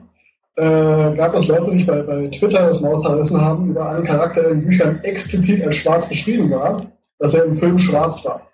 [0.57, 4.05] äh, gab es Leute, die sich bei, bei Twitter das Maul zerrissen haben über einen
[4.05, 6.81] Charakter, der in Büchern explizit als schwarz beschrieben war,
[7.19, 8.51] dass er im Film schwarz war.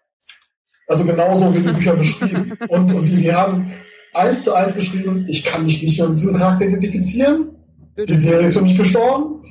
[0.89, 2.59] Also genauso wie die Bücher beschrieben.
[2.69, 3.73] Und, und die, die haben
[4.15, 7.57] eins zu eins geschrieben, ich kann mich nicht mehr mit diesem Charakter identifizieren.
[7.97, 9.45] Die Serie ist für mich gestorben.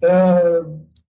[0.00, 0.62] Äh,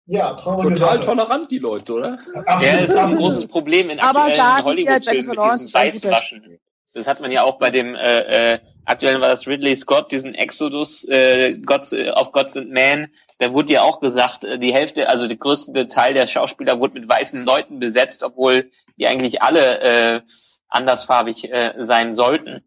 [0.05, 1.05] ja, traurige Total Sache.
[1.05, 2.19] tolerant, die Leute, oder?
[2.45, 3.19] Ja, ist ein absolut.
[3.19, 6.59] großes Problem in aktuellen Hollywood-Filmen mit diesen Weißwaschen.
[6.93, 11.07] Das hat man ja auch bei dem äh, aktuellen war das Ridley Scott, diesen Exodus
[11.07, 13.07] äh, Gods, äh, auf Gods and Man.
[13.39, 16.99] Da wurde ja auch gesagt, äh, die Hälfte, also der größte Teil der Schauspieler wurde
[16.99, 20.21] mit weißen Leuten besetzt, obwohl die eigentlich alle äh,
[20.69, 22.61] andersfarbig äh, sein sollten.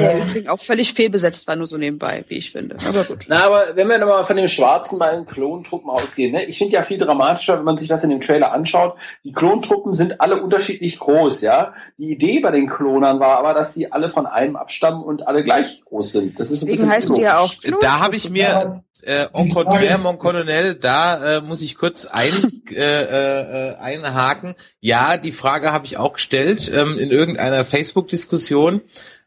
[0.00, 2.76] Der übrigens auch völlig fehlbesetzt war, nur so nebenbei, wie ich finde.
[2.86, 3.26] Aber gut.
[3.28, 6.44] Na, aber wenn wir nochmal von dem Schwarzen bei den Klontruppen ausgehen, ne?
[6.44, 8.98] ich finde ja viel dramatischer, wenn man sich das in dem Trailer anschaut.
[9.24, 11.74] Die Klontruppen sind alle unterschiedlich groß, ja.
[11.98, 15.42] Die Idee bei den Klonern war aber, dass sie alle von einem abstammen und alle
[15.42, 16.40] gleich groß sind.
[16.40, 17.78] Das ist ein Deswegen bisschen heißen die ja auch unlogisch.
[17.80, 22.62] Da habe ich mir äh, en contraire, mon colonel, da äh, muss ich kurz ein,
[22.70, 24.54] äh, äh, äh, einhaken.
[24.80, 28.80] Ja, die Frage habe ich auch gestellt ähm, in irgendeiner Facebook-Diskussion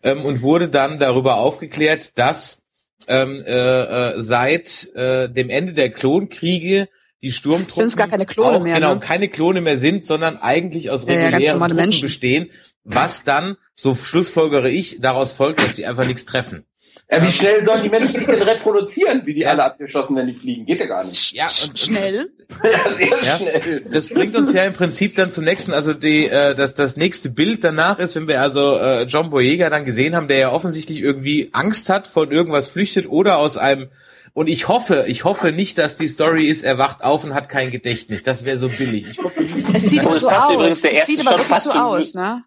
[0.03, 2.61] ähm, und wurde dann darüber aufgeklärt, dass
[3.07, 6.89] ähm, äh, äh, seit äh, dem Ende der Klonkriege
[7.21, 8.99] die Sturmtruppen Sind's gar keine Klone auch, mehr, genau ne?
[8.99, 12.01] keine Klone mehr sind, sondern eigentlich aus Ja, ja, regulären normale Truppen Menschen.
[12.01, 12.51] bestehen,
[12.83, 16.65] was dann, so schlussfolgere ich, daraus folgt, dass die einfach nichts treffen.
[17.09, 20.33] Ja, wie schnell sollen die Menschen sich denn reproduzieren, wie die alle abgeschossen, wenn die
[20.33, 20.65] fliegen?
[20.65, 21.31] Geht ja gar nicht.
[21.33, 22.29] Ja, und, Schnell.
[22.63, 23.37] Ja, sehr Ja.
[23.37, 23.85] schnell.
[23.91, 27.29] Das bringt uns ja im Prinzip dann zum nächsten, also die, äh, das, das nächste
[27.29, 30.99] Bild danach ist, wenn wir also äh, John Boyega dann gesehen haben, der ja offensichtlich
[31.01, 33.89] irgendwie Angst hat, von irgendwas flüchtet oder aus einem
[34.33, 37.49] und ich hoffe, ich hoffe nicht, dass die Story ist, er wacht auf und hat
[37.49, 38.21] kein Gedächtnis.
[38.21, 39.07] Das wäre so billig.
[39.09, 39.65] Ich hoffe nicht.
[39.73, 40.53] Es sieht das so passt aus.
[40.53, 42.43] übrigens der Es erste sieht aber Shot wirklich so aus, ne?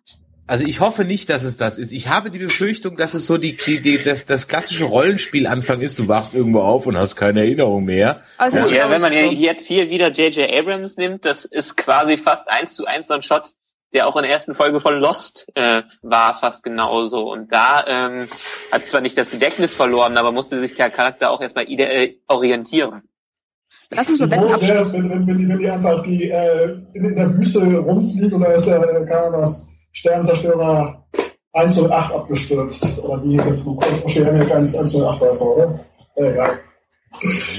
[0.51, 1.93] Also ich hoffe nicht, dass es das ist.
[1.93, 5.99] Ich habe die Befürchtung, dass es so die, die, die das, das klassische Rollenspielanfang ist.
[6.01, 8.21] Du wachst irgendwo auf und hast keine Erinnerung mehr.
[8.37, 9.19] Also Ja, glaube, wenn man so.
[9.19, 10.51] jetzt hier wieder J.J.
[10.53, 13.53] Abrams nimmt, das ist quasi fast eins zu eins so ein Shot,
[13.93, 17.31] der auch in der ersten Folge von Lost äh, war, fast genauso.
[17.31, 18.27] Und da ähm,
[18.73, 22.17] hat zwar nicht das Gedächtnis verloren, aber musste sich der Charakter auch erstmal ide- äh,
[22.27, 23.03] orientieren.
[23.91, 25.11] Lass uns Wie mal Wetten groß wäre es, abschließen.
[25.11, 28.41] wenn, wenn, wenn, die, wenn die einfach die äh, in, in der Wüste rumfliegen und
[28.43, 31.07] da ist der, äh, keine Ahnung was, Sternzerstörer
[31.53, 32.98] 108 abgestürzt.
[33.00, 33.85] Oder wie hieß der Flug?
[34.05, 35.81] Oceanic 108 war es doch, oder?
[36.16, 36.61] Äh, egal.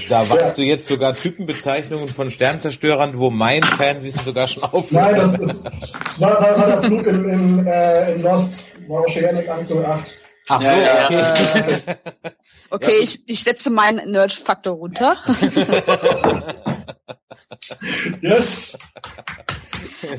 [0.09, 4.91] Da weißt du jetzt sogar Typenbezeichnungen von Sternzerstörern, wo mein Fanwissen sogar schon aufhört.
[4.91, 9.01] Nein, das, ist, das war, war, war der Flug in, in, äh, in Lost, war
[9.01, 10.19] Oceanic 108.
[10.49, 11.05] Ach so, Ja, ja.
[11.05, 11.81] okay.
[11.85, 11.95] Äh,
[12.73, 15.17] Okay, ich, ich setze meinen Nerd-Faktor runter.
[18.21, 18.79] yes!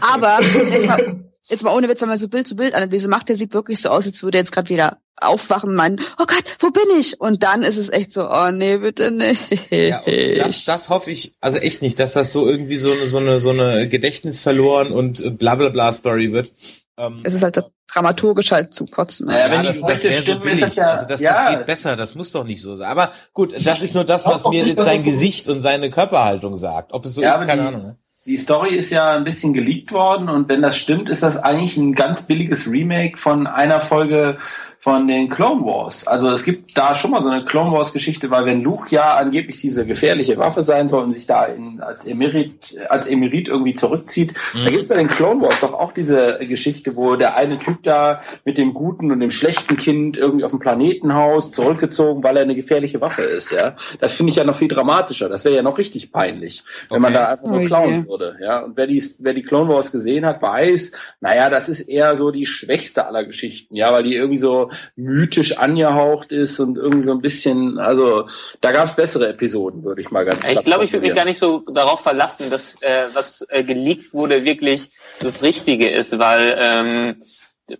[0.02, 3.80] Aber jetzt mal, jetzt mal ohne Witz, wenn man so Bild-zu-Bild-Analyse macht, der sieht wirklich
[3.80, 6.82] so aus, als würde er jetzt gerade wieder aufwachen und meinen, oh Gott, wo bin
[6.98, 7.20] ich?
[7.20, 9.40] Und dann ist es echt so, oh nee, bitte nicht.
[9.70, 10.02] Ja,
[10.38, 13.38] das, das hoffe ich, also echt nicht, dass das so irgendwie so eine, so eine,
[13.38, 16.50] so eine Gedächtnis verloren und äh, bla bla bla Story wird.
[16.98, 17.62] Ähm, es ist halt
[17.92, 19.26] dramaturgisch halt zu kotzen.
[19.26, 19.32] Ne?
[19.38, 20.60] Ja, ja, wenn das, das wäre so billig.
[20.60, 21.32] das ja- also das, ja.
[21.44, 22.88] das geht besser, das muss doch nicht so sein.
[22.88, 25.48] Aber gut, das ist nur das, was mir nicht, jetzt sein Gesicht ist.
[25.50, 26.92] und seine Körperhaltung sagt.
[26.92, 27.96] Ob es so Ja, ist, keine die- Ahnung.
[28.24, 31.76] Die Story ist ja ein bisschen geleakt worden und wenn das stimmt, ist das eigentlich
[31.76, 34.38] ein ganz billiges Remake von einer Folge
[34.84, 36.08] von den Clone Wars.
[36.08, 39.14] Also es gibt da schon mal so eine Clone Wars Geschichte, weil wenn Luke ja
[39.14, 43.74] angeblich diese gefährliche Waffe sein soll und sich da in, als Emerit als Emerit irgendwie
[43.74, 47.60] zurückzieht, da gibt es bei den Clone Wars doch auch diese Geschichte, wo der eine
[47.60, 52.36] Typ da mit dem guten und dem schlechten Kind irgendwie auf dem Planetenhaus zurückgezogen, weil
[52.36, 53.52] er eine gefährliche Waffe ist.
[53.52, 55.28] Ja, das finde ich ja noch viel dramatischer.
[55.28, 57.22] Das wäre ja noch richtig peinlich, wenn man Okay.
[57.22, 57.66] da einfach nur Oh je.
[57.66, 58.36] klauen würde.
[58.42, 60.90] Ja, und wer die, wer die Clone Wars gesehen hat, weiß,
[61.20, 65.58] naja, das ist eher so die schwächste aller Geschichten, ja, weil die irgendwie so mythisch
[65.58, 68.26] angehaucht ist und irgendwie so ein bisschen, also
[68.60, 71.16] da gab es bessere Episoden, würde ich mal ganz Ich platt glaube, ich würde mich
[71.16, 76.18] gar nicht so darauf verlassen, dass äh, was äh, geleakt wurde wirklich das Richtige ist,
[76.18, 77.16] weil ähm,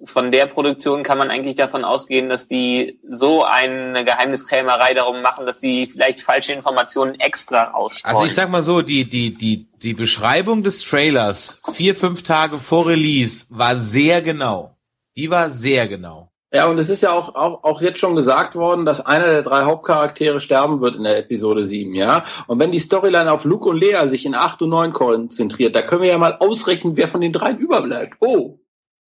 [0.05, 5.45] von der Produktion kann man eigentlich davon ausgehen, dass die so eine Geheimniskrämerei darum machen,
[5.47, 8.17] dass sie vielleicht falsche Informationen extra ausstreuen.
[8.17, 12.59] Also ich sag mal so, die, die, die, die Beschreibung des Trailers vier, fünf Tage
[12.59, 14.77] vor Release war sehr genau.
[15.17, 16.32] Die war sehr genau.
[16.55, 19.43] Ja, und es ist ja auch, auch, auch jetzt schon gesagt worden, dass einer der
[19.43, 22.25] drei Hauptcharaktere sterben wird in der Episode 7, ja.
[22.47, 25.81] Und wenn die Storyline auf Luke und Lea sich in 8 und 9 konzentriert, da
[25.83, 28.19] können wir ja mal ausrechnen, wer von den dreien überbleibt.
[28.21, 28.59] Oh.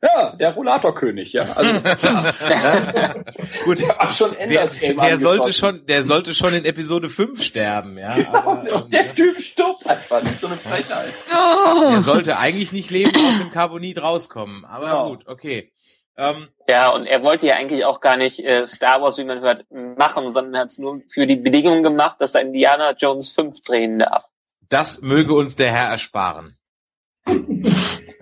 [0.02, 1.44] Ja, der Rollatorkönig, ja.
[1.54, 2.34] Also ist klar.
[3.64, 7.08] Gut, Der hat schon der, Enders Game der sollte schon, der sollte schon in Episode
[7.08, 8.14] 5 sterben, ja.
[8.16, 11.12] Ja, Aber, und der Typ stirbt einfach nicht, so eine Frechheit.
[11.30, 14.64] er sollte eigentlich nicht lebend aus dem Carbonit rauskommen.
[14.66, 15.08] Aber Genau.
[15.10, 15.72] gut, okay.
[16.16, 19.40] Ähm, Ja, und er wollte ja eigentlich auch gar nicht äh, Star Wars, wie man
[19.40, 23.60] hört, machen, sondern hat es nur für die Bedingung gemacht, dass er Indiana Jones 5
[23.62, 24.24] drehen darf.
[24.68, 26.56] das möge uns der Herr ersparen.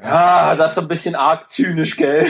[0.03, 2.27] Ja, das ist ein bisschen arg zynisch, gell?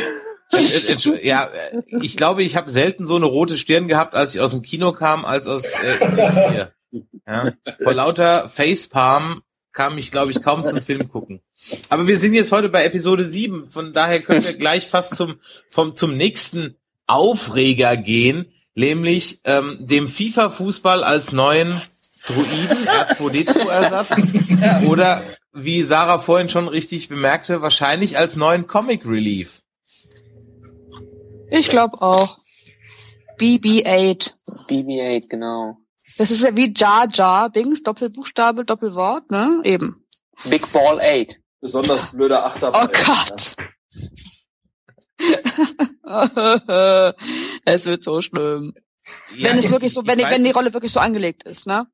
[0.52, 4.34] Äh, äh, Ja, äh, ich glaube, ich habe selten so eine rote Stirn gehabt, als
[4.34, 6.72] ich aus dem Kino kam, als aus äh, hier.
[7.26, 7.52] Ja.
[7.82, 11.40] Vor lauter Facepalm kam ich, glaube ich, kaum zum Film gucken.
[11.88, 15.40] Aber wir sind jetzt heute bei Episode 7, von daher können wir gleich fast zum,
[15.68, 21.80] vom, zum nächsten Aufreger gehen, nämlich ähm, dem FIFA-Fußball als neuen
[22.26, 29.62] Druiden, R2D2-Ersatz oder wie Sarah vorhin schon richtig bemerkte, wahrscheinlich als neuen Comic Relief.
[31.50, 32.38] Ich glaube auch.
[33.38, 34.32] BB-8.
[34.68, 35.81] BB-8, genau.
[36.18, 39.60] Das ist ja wie Jar Jar Bings, Doppelbuchstabe, Doppelwort, ne?
[39.64, 40.04] Eben.
[40.44, 41.38] Big Ball 8.
[41.60, 42.86] Besonders blöder Achterball.
[42.86, 43.52] Oh Gott.
[47.64, 48.74] es wird so schlimm.
[49.36, 51.66] Ja, wenn es wirklich so, wenn, ich die, wenn die Rolle wirklich so angelegt ist,
[51.66, 51.86] ne?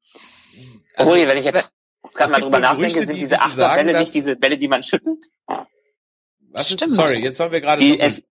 [0.95, 1.71] also, Obwohl, wenn ich jetzt
[2.15, 5.27] gerade mal drüber nachdenke, Gerüchte, sind die- diese Achterbälle nicht diese Bälle, die man schüttelt?
[6.51, 6.95] was ist, Stimmt.
[6.97, 8.23] sorry, jetzt waren wir gerade Die, so-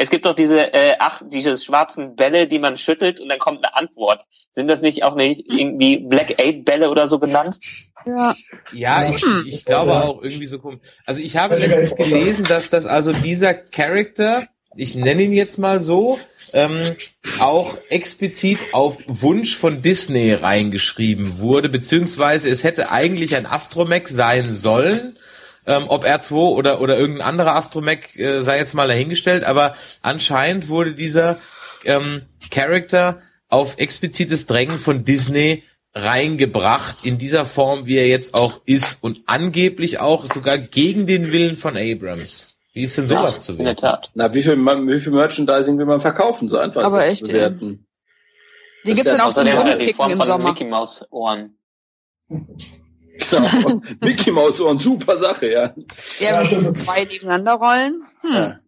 [0.00, 3.64] es, gibt doch diese äh, ach, diese schwarzen Bälle, die man schüttelt und dann kommt
[3.64, 4.24] eine Antwort.
[4.52, 7.58] Sind das nicht auch nicht irgendwie Black Eight Bälle oder so benannt?
[8.06, 8.34] Ja.
[8.72, 9.44] Ja, ich, Hm.
[9.46, 10.80] ich, ich glaube auch irgendwie so komisch.
[11.06, 11.98] Also ich habe letztens sein.
[11.98, 16.18] gelesen, dass das also dieser Charakter, ich nenne ihn jetzt mal so,
[16.52, 16.96] ähm,
[17.38, 24.54] auch explizit auf Wunsch von Disney reingeschrieben wurde, beziehungsweise es hätte eigentlich ein Astromech sein
[24.54, 25.16] sollen.
[25.66, 30.68] Ähm, ob R2 oder, oder irgendein anderer Astromech äh, sei jetzt mal dahingestellt, aber anscheinend
[30.68, 31.38] wurde dieser
[31.84, 38.60] ähm, Charakter auf explizites Drängen von Disney reingebracht in dieser Form, wie er jetzt auch
[38.64, 42.56] ist und angeblich auch sogar gegen den Willen von Abrams.
[42.72, 43.76] Wie ist denn sowas zu In der werden?
[43.78, 44.10] Tat.
[44.14, 46.48] Na, wie viel, wie viel Merchandising will man verkaufen?
[46.48, 47.86] So einfach Aber ist das echt, zu bewerten.
[48.84, 50.48] Die Das gibt's ist ja dann auch zum er die Rumkicken Form im von Sommer.
[50.50, 51.56] Mickey Maus Ohren.
[53.28, 53.80] Genau.
[54.00, 55.62] Mickey Mouse Ohren, super Sache, ja.
[56.18, 56.62] Ja, Ja, wenn stimmt.
[56.66, 58.02] die zwei nebeneinander rollen.
[58.20, 58.32] Hm.
[58.32, 58.58] ja.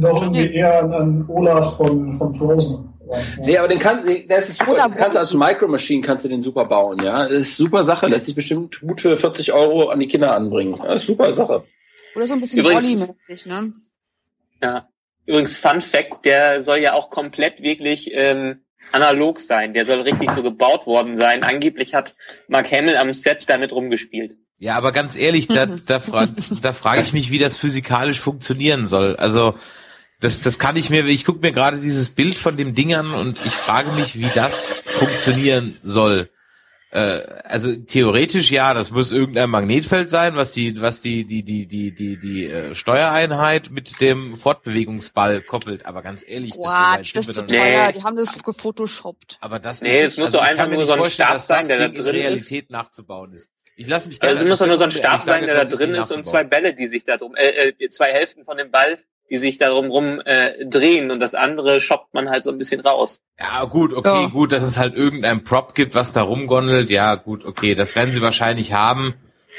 [0.00, 2.88] Doch irgendwie eher an, an Olaf von, von Frozen.
[3.40, 4.74] Nee, aber den kannst das ist super.
[4.76, 7.24] Das kannst du als Micro Machine kannst du den super bauen, ja.
[7.24, 10.76] Das ist super Sache, lässt sich bestimmt gut für 40 Euro an die Kinder anbringen.
[10.82, 11.64] Ja, ist super Sache.
[12.14, 13.72] Oder so ein bisschen Übrigens- Olli-mäßig, ne?
[14.62, 14.88] Ja.
[15.26, 18.60] Übrigens, Fun Fact, der soll ja auch komplett wirklich ähm,
[18.92, 19.74] analog sein.
[19.74, 21.42] Der soll richtig so gebaut worden sein.
[21.42, 22.14] Angeblich hat
[22.48, 24.36] Mark Hamill am Set damit rumgespielt.
[24.58, 25.82] Ja, aber ganz ehrlich, da, Mhm.
[25.86, 26.28] da, fra
[26.60, 29.16] da frage ich mich, wie das physikalisch funktionieren soll.
[29.16, 29.56] Also
[30.20, 33.10] das, das kann ich mir, ich gucke mir gerade dieses Bild von dem Ding an
[33.10, 36.30] und ich frage mich, wie das funktionieren soll.
[36.92, 41.66] Äh, also theoretisch ja, das muss irgendein Magnetfeld sein, was die, was die, die, die,
[41.66, 45.86] die, die, die äh, Steuereinheit mit dem Fortbewegungsball koppelt.
[45.86, 47.52] Aber ganz ehrlich, Quatsch, das wir ist zu doch nicht.
[47.62, 47.72] Nee.
[47.72, 47.92] teuer.
[47.92, 49.38] Die haben das gefotoshoppt.
[49.40, 51.66] Aber das Nee, ist, es muss doch ich einfach nur so ein Stab dass das
[51.66, 52.22] sein, der da drin ist.
[52.24, 53.50] Realität nachzubauen ist.
[53.76, 55.62] Ich lasse mich Also es muss doch nur so ein Stab sage, sein, der da
[55.62, 58.58] ist drin ist und zwei Bälle, die sich da drum, äh, äh, zwei Hälften von
[58.58, 58.98] dem Ball,
[59.32, 62.82] die sich darum rum äh, drehen und das andere shoppt man halt so ein bisschen
[62.82, 63.18] raus.
[63.40, 64.26] Ja, gut, okay, Ja.
[64.28, 66.90] gut, dass es halt irgendein Prop gibt, was da rumgondelt.
[66.90, 69.14] Ja, gut, okay, das werden sie wahrscheinlich haben.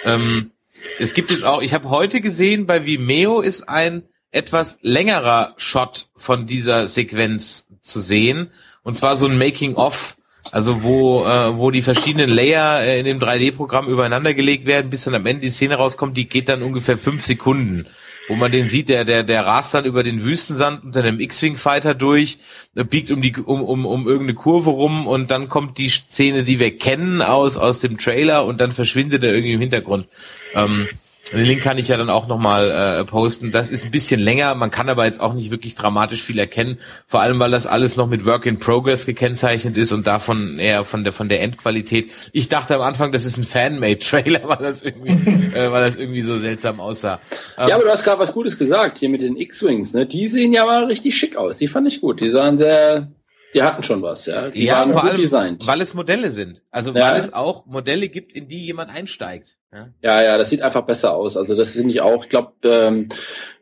[0.06, 0.52] Ähm,
[1.00, 6.08] es gibt jetzt auch, ich habe heute gesehen, bei Vimeo ist ein etwas längerer Shot
[6.16, 8.52] von dieser Sequenz zu sehen.
[8.84, 10.18] Und zwar so ein Making-of.
[10.52, 15.06] Also wo, äh, wo die verschiedenen Layer äh, in dem 3D-Programm übereinander gelegt werden, bis
[15.06, 17.88] dann am Ende die Szene rauskommt, die geht dann ungefähr fünf Sekunden
[18.28, 21.94] wo man den sieht, der, der, der rast dann über den Wüstensand unter einem X-Wing-Fighter
[21.94, 22.40] durch,
[22.74, 26.60] biegt um die, um, um, um irgendeine Kurve rum und dann kommt die Szene, die
[26.60, 30.08] wir kennen aus, aus dem Trailer und dann verschwindet er irgendwie im Hintergrund.
[30.56, 30.88] Ähm,
[31.34, 33.52] den Link kann ich ja dann auch nochmal äh, posten.
[33.52, 36.78] Das ist ein bisschen länger, man kann aber jetzt auch nicht wirklich dramatisch viel erkennen,
[37.08, 40.86] vor allem weil das alles noch mit Work in Progress gekennzeichnet ist und davon eher
[40.86, 42.10] von der von der Endqualität.
[42.32, 46.22] Ich dachte am Anfang, das ist ein Fanmade-Trailer, weil das irgendwie, äh, weil das irgendwie
[46.22, 47.20] so seltsam aussah.
[47.58, 50.06] Ähm, Ja, aber du hast gerade was Gutes gesagt, hier mit den X-Wings, ne?
[50.06, 51.58] Die sehen ja mal richtig schick aus.
[51.58, 52.22] Die fand ich gut.
[52.22, 53.08] Die sahen sehr,
[53.54, 54.50] die hatten schon was, ja.
[54.50, 55.68] Die ja, waren vor gut allem, designt.
[55.68, 56.62] weil es Modelle sind.
[56.72, 57.12] Also Ja.
[57.12, 59.58] weil es auch Modelle gibt, in die jemand einsteigt.
[59.72, 59.88] Ja?
[60.02, 61.36] Ja, ja, das sieht einfach besser aus.
[61.36, 62.24] Also das finde ich auch.
[62.24, 63.10] Ich glaube, ähm,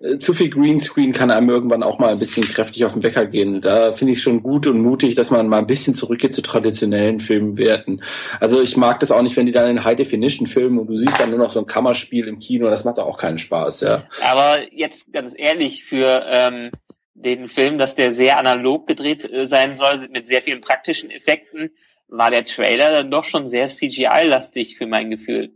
[0.01, 3.25] äh, zu viel Greenscreen kann einem irgendwann auch mal ein bisschen kräftig auf den Wecker
[3.25, 3.61] gehen.
[3.61, 6.41] Da finde ich es schon gut und mutig, dass man mal ein bisschen zurückgeht zu
[6.41, 8.03] traditionellen Filmwerten.
[8.41, 10.97] Also ich mag das auch nicht, wenn die dann in High Definition filmen und du
[10.97, 12.69] siehst dann nur noch so ein Kammerspiel im Kino.
[12.69, 14.03] Das macht auch keinen Spaß, ja.
[14.29, 16.71] Aber jetzt ganz ehrlich, für ähm,
[17.13, 21.71] den Film, dass der sehr analog gedreht äh, sein soll, mit sehr vielen praktischen Effekten,
[22.07, 25.51] war der Trailer dann doch schon sehr CGI-lastig für mein Gefühl.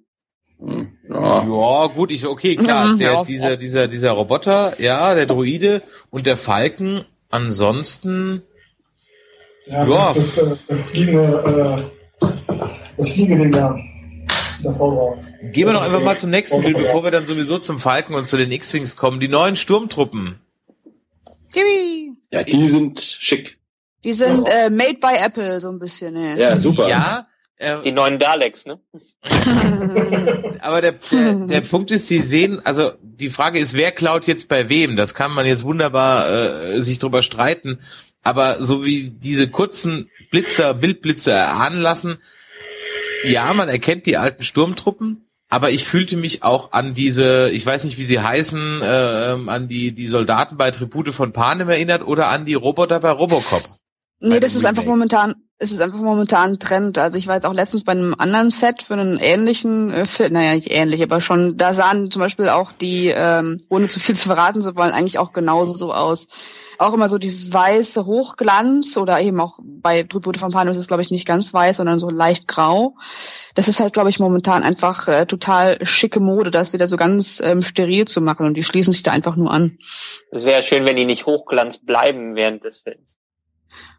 [0.60, 1.43] Hm, ja.
[1.43, 5.82] ja, gut, ich okay, klar, mhm, der, ja, dieser, dieser, dieser Roboter, ja, der Droide
[6.12, 8.41] und der Falken, ansonsten.
[9.66, 10.14] Ja, ja.
[10.14, 11.89] das ist äh, das fliegende,
[12.22, 12.26] äh,
[12.97, 13.78] das fliegende da.
[14.74, 15.26] Frau drauf.
[15.51, 18.28] Gehen wir doch einfach mal zum nächsten Bild, bevor wir dann sowieso zum Falken und
[18.28, 19.20] zu den X-Wings kommen.
[19.20, 20.39] Die neuen Sturmtruppen.
[22.32, 23.58] Ja, die sind schick.
[24.03, 26.14] Die sind äh, made by Apple, so ein bisschen.
[26.14, 26.39] Ne?
[26.39, 26.88] Ja, super.
[26.88, 27.28] Ja,
[27.58, 28.80] äh, die neuen Daleks, ne?
[30.62, 34.47] aber der, der, der Punkt ist, sie sehen, also die Frage ist, wer klaut jetzt
[34.47, 34.95] bei wem?
[34.95, 37.80] Das kann man jetzt wunderbar äh, sich drüber streiten.
[38.24, 42.18] Aber so wie diese kurzen Blitzer, Bildblitzer erahnen lassen,
[43.24, 45.24] ja, man erkennt die alten Sturmtruppen,
[45.56, 49.70] aber ich fühlte mich auch an diese, ich weiß nicht, wie sie heißen, äh, an
[49.70, 53.64] die, die Soldaten bei Tribute von Panem erinnert oder an die Roboter bei Robocop.
[54.20, 54.70] Nee, das ist Remake.
[54.70, 56.97] einfach momentan, es ist einfach momentan ein Trend.
[56.97, 60.34] Also ich war jetzt auch letztens bei einem anderen Set für einen ähnlichen äh, Film,
[60.34, 64.16] naja, nicht ähnlich, aber schon, da sahen zum Beispiel auch die, ähm, ohne zu viel
[64.16, 66.28] zu verraten zu wollen, eigentlich auch genauso so aus.
[66.78, 70.88] Auch immer so dieses weiße Hochglanz oder eben auch bei Tribute von Panem ist es,
[70.88, 72.97] glaube ich, nicht ganz weiß, sondern so leicht grau.
[73.53, 77.39] Das ist halt, glaube ich, momentan einfach äh, total schicke Mode, das wieder so ganz
[77.41, 79.78] ähm, steril zu machen und die schließen sich da einfach nur an.
[80.32, 83.18] Es wäre schön, wenn die nicht Hochglanz bleiben während des Films.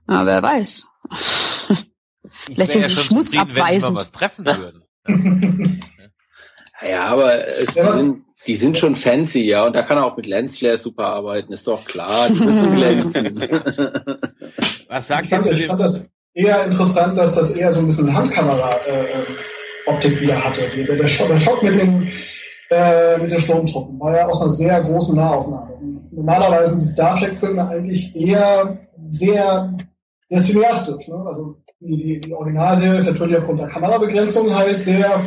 [0.07, 0.86] Na, wer weiß.
[2.46, 3.88] Vielleicht ja so Schmutz abweisen.
[3.88, 4.82] Wenn wir was treffen würden.
[6.86, 10.16] ja, aber es, die, sind, die sind schon fancy, ja, und da kann er auch
[10.16, 13.40] mit Lensflare super arbeiten, ist doch klar, die müssen glänzen.
[14.88, 20.12] was sagt fand, ich fand das eher interessant, dass das eher so ein bisschen Handkamera-Optik
[20.12, 20.62] äh, wieder hatte.
[20.76, 22.10] Der, der, Schock, der Schock mit den,
[22.70, 25.78] äh, mit den Sturmtruppen war ja aus einer sehr großen Nahaufnahme.
[26.10, 28.78] Normalerweise sind die Star Trek-Filme eigentlich eher
[29.10, 29.76] sehr
[30.30, 31.08] der cineastisch.
[31.08, 31.24] Ne?
[31.26, 35.24] Also die, die, Originalserie ist natürlich aufgrund der Kamerabegrenzung halt sehr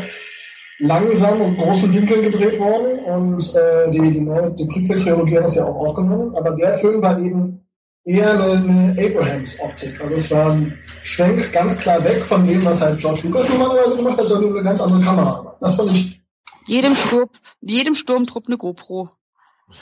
[0.80, 5.56] langsam und großen Winkeln gedreht worden und äh, die, die neue die Prequel-Trilogie hat das
[5.56, 7.66] ja auch aufgenommen, aber der Film war eben
[8.06, 10.02] eher eine, eine Abrahams-Optik.
[10.02, 13.98] Also es war ein Schwenk ganz klar weg von dem, was halt George Lucas normalerweise
[13.98, 15.58] gemacht hat, sondern eine ganz andere Kamera.
[15.60, 16.22] Das fand ich.
[16.66, 17.30] Jedem Sturm,
[17.62, 19.10] jedem Sturmtrupp eine GoPro.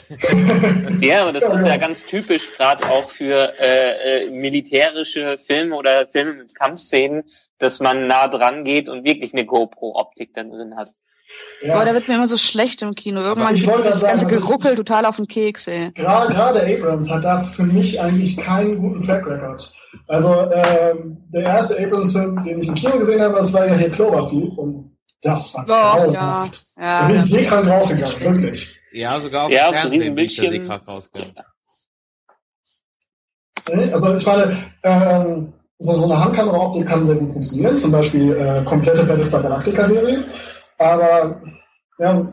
[1.00, 6.06] ja, aber das ist ja ganz typisch gerade auch für äh, äh, militärische Filme oder
[6.06, 7.24] Filme mit Kampfszenen,
[7.58, 10.92] dass man nah dran geht und wirklich eine GoPro-Optik dann drin hat.
[11.62, 11.74] Ja.
[11.74, 13.20] Boah, da wird mir immer so schlecht im Kino.
[13.20, 15.92] Irgendwann geht das sagen, ganze also Geruckel total auf den Keks, ey.
[15.92, 19.70] Gerade, gerade Abrams hat da für mich eigentlich keinen guten Track Record.
[20.06, 23.90] Also ähm, der erste Abrams-Film, den ich im Kino gesehen habe, das war ja hier
[23.90, 25.64] Cloverfield und das war
[26.08, 26.48] oh, ja.
[26.78, 27.00] ja.
[27.00, 28.77] Da bin ich seekrank rausgegangen, wirklich.
[28.92, 31.34] Ja, sogar auf ja, dem Fernsehen bin ich der seekrank rausgegangen.
[33.92, 38.64] Also ich meine, ähm, so, so eine Handkamera-Optik kann sehr gut funktionieren, zum Beispiel äh,
[38.64, 40.24] komplette Battlestar Galactica-Serie.
[40.78, 41.42] Aber
[41.98, 42.32] ja,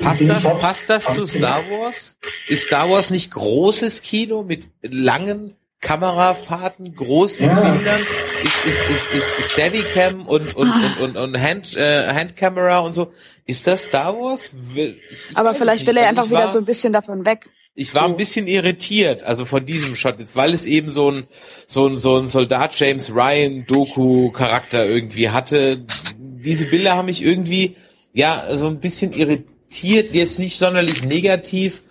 [0.00, 2.16] Passt das, passt das zu Star Wars?
[2.48, 7.60] Ist Star Wars nicht großes Kino mit langen Kamerafahrten, großen ja.
[7.60, 8.00] Bildern,
[8.44, 12.94] ist, ist, ist, ist, ist Steadicam und, und, und, und, und Hand, äh, Handcamera und
[12.94, 13.12] so.
[13.46, 14.50] Ist das Star Wars?
[14.74, 17.50] Ich, ich Aber vielleicht will er also einfach war, wieder so ein bisschen davon weg.
[17.74, 18.10] Ich war so.
[18.10, 21.26] ein bisschen irritiert, also von diesem Shot jetzt, weil es eben so ein,
[21.66, 25.82] so ein, so ein Soldat James Ryan Doku Charakter irgendwie hatte.
[26.16, 27.76] Diese Bilder haben mich irgendwie,
[28.12, 31.82] ja, so ein bisschen irritiert, jetzt nicht sonderlich negativ,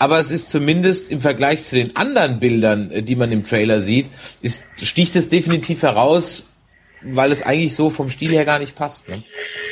[0.00, 3.80] aber es ist zumindest im Vergleich zu den anderen Bildern, äh, die man im Trailer
[3.82, 6.48] sieht, ist, sticht es definitiv heraus,
[7.02, 9.10] weil es eigentlich so vom Stil her gar nicht passt.
[9.10, 9.22] Ne?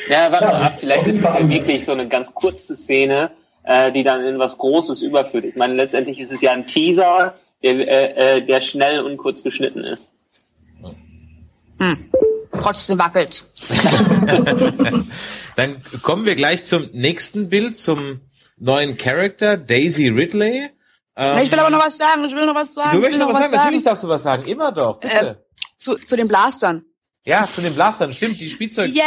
[0.07, 3.31] Ja, warte mal ab, vielleicht ist es ja wirklich so eine ganz kurze Szene,
[3.63, 5.45] äh, die dann in was Großes überführt.
[5.45, 9.41] Ich meine, letztendlich ist es ja ein Teaser, der, äh, äh der schnell und kurz
[9.41, 10.09] geschnitten ist.
[11.79, 12.11] Hm.
[12.51, 13.45] Trotzdem wackelt.
[15.55, 18.19] dann kommen wir gleich zum nächsten Bild, zum
[18.59, 20.69] neuen Charakter, Daisy Ridley.
[21.15, 22.91] Ähm, ich will aber noch was sagen, ich will noch was sagen.
[22.93, 23.51] Du möchtest noch was sagen?
[23.51, 23.63] sagen?
[23.63, 25.15] Natürlich darfst du was sagen, immer doch, bitte.
[25.15, 25.35] Äh,
[25.77, 26.85] zu, zu den Blastern.
[27.25, 29.01] Ja, zu den Blastern, stimmt, die Spielzeug, die,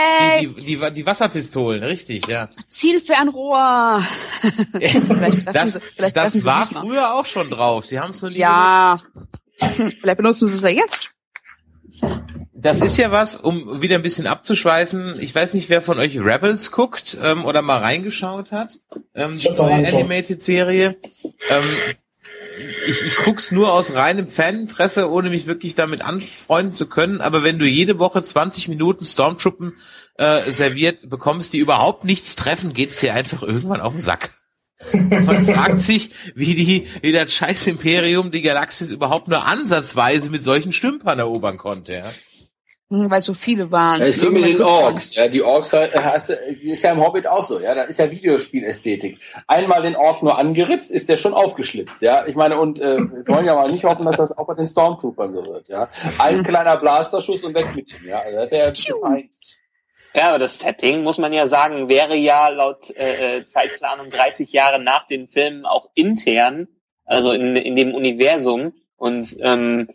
[0.54, 2.48] die, die, die, Wasserpistolen, richtig, ja.
[2.68, 4.04] Zielfernrohr.
[5.52, 5.80] das sie,
[6.12, 9.00] das war früher auch schon drauf, sie haben es nur nie Ja,
[9.58, 11.11] vielleicht benutzen sie es ja jetzt.
[12.62, 15.16] Das ist ja was, um wieder ein bisschen abzuschweifen.
[15.20, 18.78] Ich weiß nicht, wer von euch Rebels guckt ähm, oder mal reingeschaut hat.
[19.16, 20.96] Ähm, die neue Animated-Serie.
[21.50, 21.64] Ähm,
[22.86, 27.20] ich, ich guck's nur aus reinem Faninteresse, ohne mich wirklich damit anfreunden zu können.
[27.20, 29.74] Aber wenn du jede Woche 20 Minuten Stormtruppen
[30.18, 34.30] äh, serviert bekommst, die überhaupt nichts treffen, geht's dir einfach irgendwann auf den Sack.
[34.92, 40.44] Man fragt sich, wie die, wie das scheiß Imperium die Galaxis überhaupt nur ansatzweise mit
[40.44, 42.12] solchen Stümpern erobern konnte, ja.
[42.92, 44.00] Hm, Weil so viele waren.
[44.00, 45.14] Ja, ist wie mit den Orks.
[45.14, 47.58] Ja, die Orks ist ja im Hobbit auch so.
[47.58, 49.18] Ja, da ist ja Videospielästhetik.
[49.46, 52.02] Einmal den Ork nur angeritzt, ist der schon aufgeschlitzt.
[52.02, 54.52] Ja, ich meine, und äh, wir wollen ja mal nicht hoffen, dass das auch bei
[54.52, 55.68] den Stormtroopern so wird.
[55.68, 55.88] Ja,
[56.18, 58.08] ein kleiner Blasterschuss und weg mit ihm.
[58.08, 59.22] Ja, also das wäre ja.
[60.14, 64.52] Ja, aber das Setting, muss man ja sagen, wäre ja laut äh, äh, Zeitplanung 30
[64.52, 66.68] Jahre nach den Filmen auch intern,
[67.06, 68.74] also in, in dem Universum.
[68.96, 69.88] Und ähm,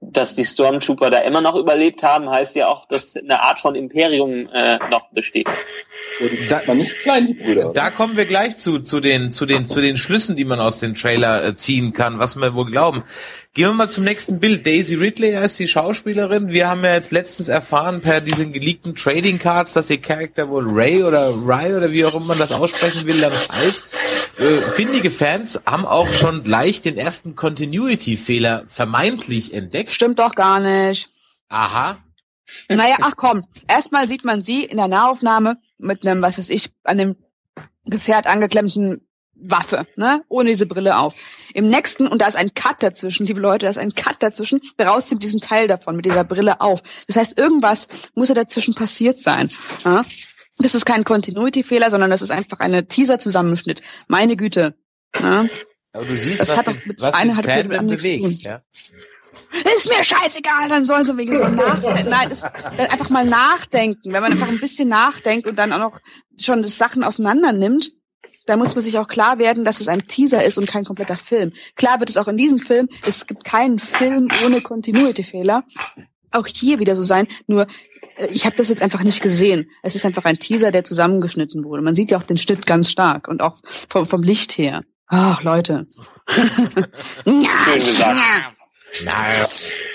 [0.00, 3.74] dass die Stormtrooper da immer noch überlebt haben, heißt ja auch, dass eine Art von
[3.74, 5.46] Imperium äh, noch besteht.
[6.40, 7.72] Sagt man nicht klein, die Brüder.
[7.74, 10.80] Da kommen wir gleich zu, zu den, zu den, zu den Schlüssen, die man aus
[10.80, 13.04] dem Trailer äh, ziehen kann, was wir wohl glauben.
[13.52, 14.64] Gehen wir mal zum nächsten Bild.
[14.64, 16.50] Daisy Ridley heißt die Schauspielerin.
[16.50, 20.64] Wir haben ja jetzt letztens erfahren per diesen geleakten Trading Cards, dass ihr Charakter wohl
[20.68, 24.38] Ray oder Ray oder wie auch immer man das aussprechen will, dann heißt.
[24.38, 29.90] Äh, findige Fans haben auch schon gleich den ersten Continuity-Fehler vermeintlich entdeckt.
[29.90, 31.10] Stimmt doch gar nicht.
[31.48, 31.98] Aha.
[32.68, 33.42] Naja, ach komm.
[33.66, 37.16] Erstmal sieht man sie in der Nahaufnahme mit einem, was weiß ich, an dem
[37.84, 39.08] Gefährt angeklemmten
[39.42, 40.22] Waffe, ne?
[40.28, 41.14] Ohne diese Brille auf.
[41.54, 44.60] Im nächsten, und da ist ein Cut dazwischen, liebe Leute, da ist ein Cut dazwischen,
[44.80, 46.80] raus mit diesem Teil davon, mit dieser Brille auf.
[47.06, 49.50] Das heißt, irgendwas muss ja dazwischen passiert sein.
[49.84, 50.02] Ja?
[50.58, 53.80] Das ist kein Continuity-Fehler, sondern das ist einfach eine Teaser-Zusammenschnitt.
[54.08, 54.74] Meine Güte.
[55.20, 55.46] Ja?
[55.92, 57.86] Aber du siehst, Das was, hat doch mit- was das eine hat mit dem anderen
[57.98, 58.22] bewegt.
[58.24, 58.38] tun.
[58.40, 58.60] Ja?
[59.74, 64.12] Ist mir scheißegal, dann sollen sie wegen nach, nein, das, dann einfach mal nachdenken.
[64.12, 65.98] Wenn man einfach ein bisschen nachdenkt und dann auch noch
[66.38, 67.90] schon das Sachen auseinander nimmt,
[68.50, 71.16] dann muss man sich auch klar werden, dass es ein Teaser ist und kein kompletter
[71.16, 71.52] Film.
[71.76, 75.64] Klar wird es auch in diesem Film, es gibt keinen Film ohne Continuity-Fehler.
[76.32, 77.66] Auch hier wieder so sein, nur
[78.16, 79.70] äh, ich habe das jetzt einfach nicht gesehen.
[79.82, 81.82] Es ist einfach ein Teaser, der zusammengeschnitten wurde.
[81.82, 84.82] Man sieht ja auch den Schnitt ganz stark und auch vom, vom Licht her.
[85.06, 85.86] Ach, Leute.
[87.24, 87.46] Schön
[87.78, 88.20] gesagt.
[89.04, 89.26] Na,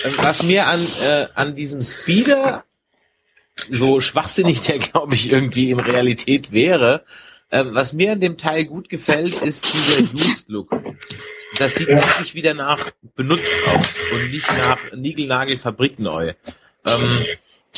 [0.04, 2.64] ähm, was mir an, äh, an diesem Speeder
[3.70, 7.06] so schwachsinnig der, glaube ich, irgendwie in Realität wäre,
[7.52, 10.70] ähm, was mir an dem Teil gut gefällt, ist dieser Used-Look.
[11.58, 16.34] Das sieht wirklich wieder nach benutzt aus und nicht nach Nigelnagel fabrikneu.
[16.88, 17.20] Ähm,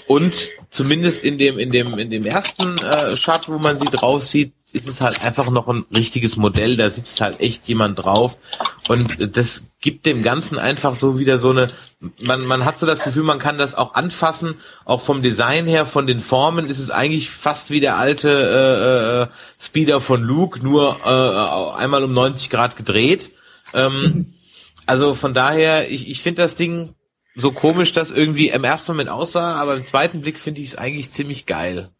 [0.08, 4.24] und zumindest in dem in dem in dem ersten äh, Shot, wo man sie drauf
[4.24, 6.78] sieht, ist es halt einfach noch ein richtiges Modell.
[6.78, 8.38] Da sitzt halt echt jemand drauf
[8.88, 11.70] und das gibt dem Ganzen einfach so wieder so eine.
[12.20, 14.56] Man man hat so das Gefühl, man kann das auch anfassen.
[14.86, 19.24] Auch vom Design her, von den Formen ist es eigentlich fast wie der alte äh,
[19.24, 19.28] äh,
[19.60, 23.32] Speeder von Luke, nur äh, einmal um 90 Grad gedreht.
[23.74, 24.34] Ähm,
[24.86, 26.94] also von daher, ich, ich finde das Ding
[27.36, 30.76] so komisch, dass irgendwie im ersten Moment aussah, aber im zweiten Blick finde ich es
[30.78, 31.92] eigentlich ziemlich geil.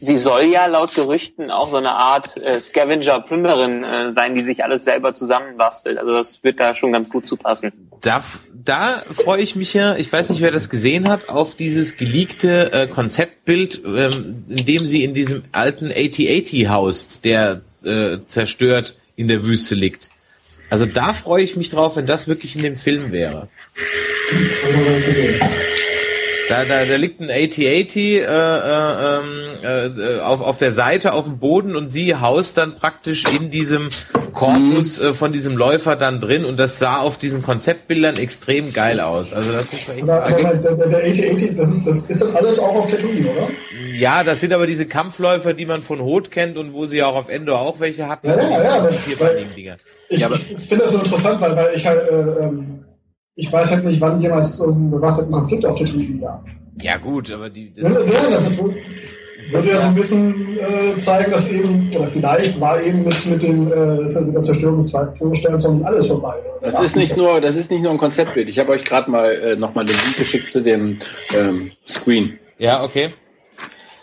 [0.00, 4.62] Sie soll ja laut Gerüchten auch so eine Art äh, Scavenger-Plünderin äh, sein, die sich
[4.62, 5.98] alles selber zusammenbastelt.
[5.98, 7.72] Also das wird da schon ganz gut zupassen.
[8.00, 8.22] Da,
[8.52, 12.72] da freue ich mich ja, ich weiß nicht, wer das gesehen hat, auf dieses geleakte
[12.72, 19.26] äh, Konzeptbild, ähm, in dem sie in diesem alten 8080 haust, der äh, zerstört in
[19.26, 20.10] der Wüste liegt.
[20.70, 23.48] Also da freue ich mich drauf, wenn das wirklich in dem Film wäre.
[26.48, 31.24] Da, da, da liegt ein 8080 äh, äh, ähm, äh, auf, auf der Seite auf
[31.24, 33.88] dem Boden und sie haust dann praktisch in diesem
[34.32, 39.00] Korpus äh, von diesem Läufer dann drin und das sah auf diesen Konzeptbildern extrem geil
[39.00, 39.32] aus.
[39.32, 40.62] Also das muss man echt Aber, aber sagen.
[40.62, 43.48] der, der, der 8080, das ist, das ist dann alles auch auf Tatooine, oder?
[43.92, 47.14] Ja, das sind aber diese Kampfläufer, die man von Hoth kennt und wo sie auch
[47.14, 48.28] auf Endor auch welche hatten.
[48.28, 48.88] Ja, ja, ja.
[50.10, 52.84] Ich, Ja, aber- ich finde das so interessant, weil, weil ich halt, äh, ähm,
[53.40, 56.44] ich weiß halt nicht, wann jemals so ein bewaffneten Konflikt auf Tatooine gab.
[56.82, 58.58] Ja gut, aber die das, Ja, ja, das ist,
[59.50, 63.42] würde ja so ein bisschen äh, zeigen, dass eben, oder vielleicht war eben mit, mit,
[63.42, 66.34] dem, äh, mit der Zerstörung des zweiten Todessterns noch nicht alles vorbei.
[66.58, 66.68] oder?
[66.70, 68.48] Das ist nicht nur, das ist nicht nur ein Konzeptbild.
[68.48, 70.98] Ich habe euch gerade mal äh, nochmal den Link geschickt zu dem
[71.32, 72.38] ähm, Screen.
[72.58, 73.10] Ja, okay.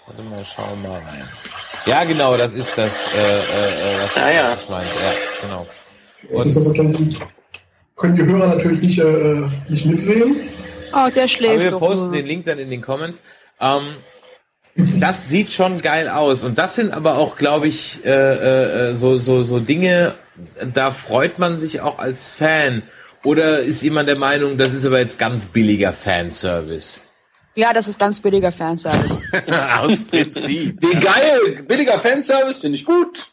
[0.07, 1.23] Warte mal, schauen wir mal rein.
[1.85, 4.49] Ja, genau, das ist das, äh, äh, äh, was Ah, ja.
[4.49, 4.85] das meint.
[4.85, 5.65] Ja, genau.
[6.31, 6.73] Jetzt ist das so,
[7.95, 10.35] können, die Hörer natürlich nicht, äh, nicht mitsehen.
[10.93, 12.15] Oh, der schläft Aber wir doch posten nur.
[12.15, 13.21] den Link dann in den Comments.
[13.59, 13.83] Ähm,
[14.75, 16.43] das sieht schon geil aus.
[16.43, 20.13] Und das sind aber auch, glaube ich, äh, äh, so, so, so Dinge,
[20.73, 22.83] da freut man sich auch als Fan.
[23.23, 27.01] Oder ist jemand der Meinung, das ist aber jetzt ganz billiger Fanservice?
[27.55, 29.17] Ja, das ist ganz billiger Fanservice.
[29.79, 30.77] Aus Prinzip.
[30.81, 31.63] Wie geil!
[31.67, 33.29] Billiger Fanservice, finde ich gut.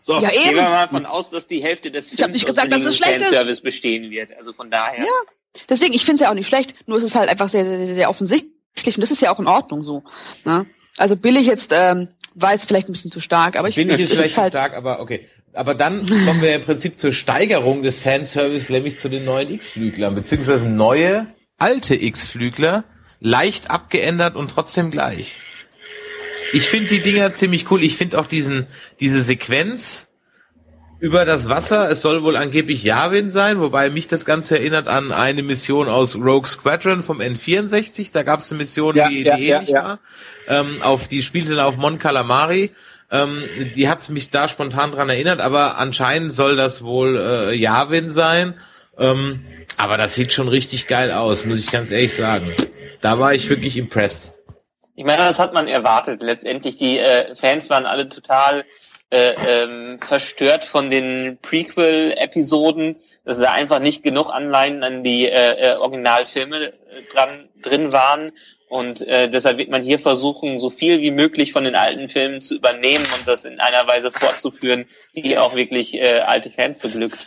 [0.00, 0.20] So.
[0.20, 2.84] Ja, Gehen wir mal von aus, dass die Hälfte des Ich Films nicht gesagt, dass
[2.84, 3.04] es ist.
[3.04, 4.30] Fanservice bestehen wird.
[4.36, 5.04] Also von daher.
[5.04, 5.10] Ja.
[5.68, 7.86] Deswegen, ich finde es ja auch nicht schlecht, nur es ist halt einfach sehr, sehr,
[7.86, 10.02] sehr, sehr offensichtlich und das ist ja auch in Ordnung so.
[10.44, 10.66] Ne?
[10.96, 13.98] Also billig jetzt ähm, war jetzt vielleicht ein bisschen zu stark, aber ich Bin ich
[13.98, 15.28] jetzt es vielleicht ist zu halt, stark, aber okay.
[15.52, 20.16] Aber dann kommen wir im Prinzip zur Steigerung des Fanservice, nämlich zu den neuen X-Flüglern,
[20.16, 21.28] beziehungsweise neue,
[21.58, 22.82] alte X-Flügler,
[23.20, 25.36] leicht abgeändert und trotzdem gleich.
[26.54, 27.82] Ich finde die Dinger ziemlich cool.
[27.82, 28.66] Ich finde auch diesen,
[29.00, 30.08] diese Sequenz
[31.00, 31.90] über das Wasser.
[31.90, 36.14] Es soll wohl angeblich Yavin sein, wobei mich das Ganze erinnert an eine Mission aus
[36.14, 38.10] Rogue Squadron vom N64.
[38.12, 39.98] Da gab es eine Mission, Ja, die, ja, die ja, ähnlich war.
[40.46, 42.70] Ähm, auf die spielte dann auf Mon Calamari.
[43.10, 43.42] Ähm,
[43.74, 48.54] die hat mich da spontan dran erinnert, aber anscheinend soll das wohl äh, Yavin sein.
[48.96, 49.44] Ähm,
[49.76, 52.48] aber das sieht schon richtig geil aus, muss ich ganz ehrlich sagen.
[53.00, 54.33] Da war ich wirklich impressed.
[54.96, 56.22] Ich meine, das hat man erwartet.
[56.22, 58.64] Letztendlich, die äh, Fans waren alle total
[59.10, 65.72] äh, ähm, verstört von den Prequel-Episoden, dass da einfach nicht genug Anleihen an die äh,
[65.72, 66.72] äh, Originalfilme äh,
[67.12, 68.32] dran drin waren.
[68.68, 72.40] Und äh, deshalb wird man hier versuchen, so viel wie möglich von den alten Filmen
[72.40, 77.26] zu übernehmen und das in einer Weise fortzuführen, die auch wirklich äh, alte Fans beglückt.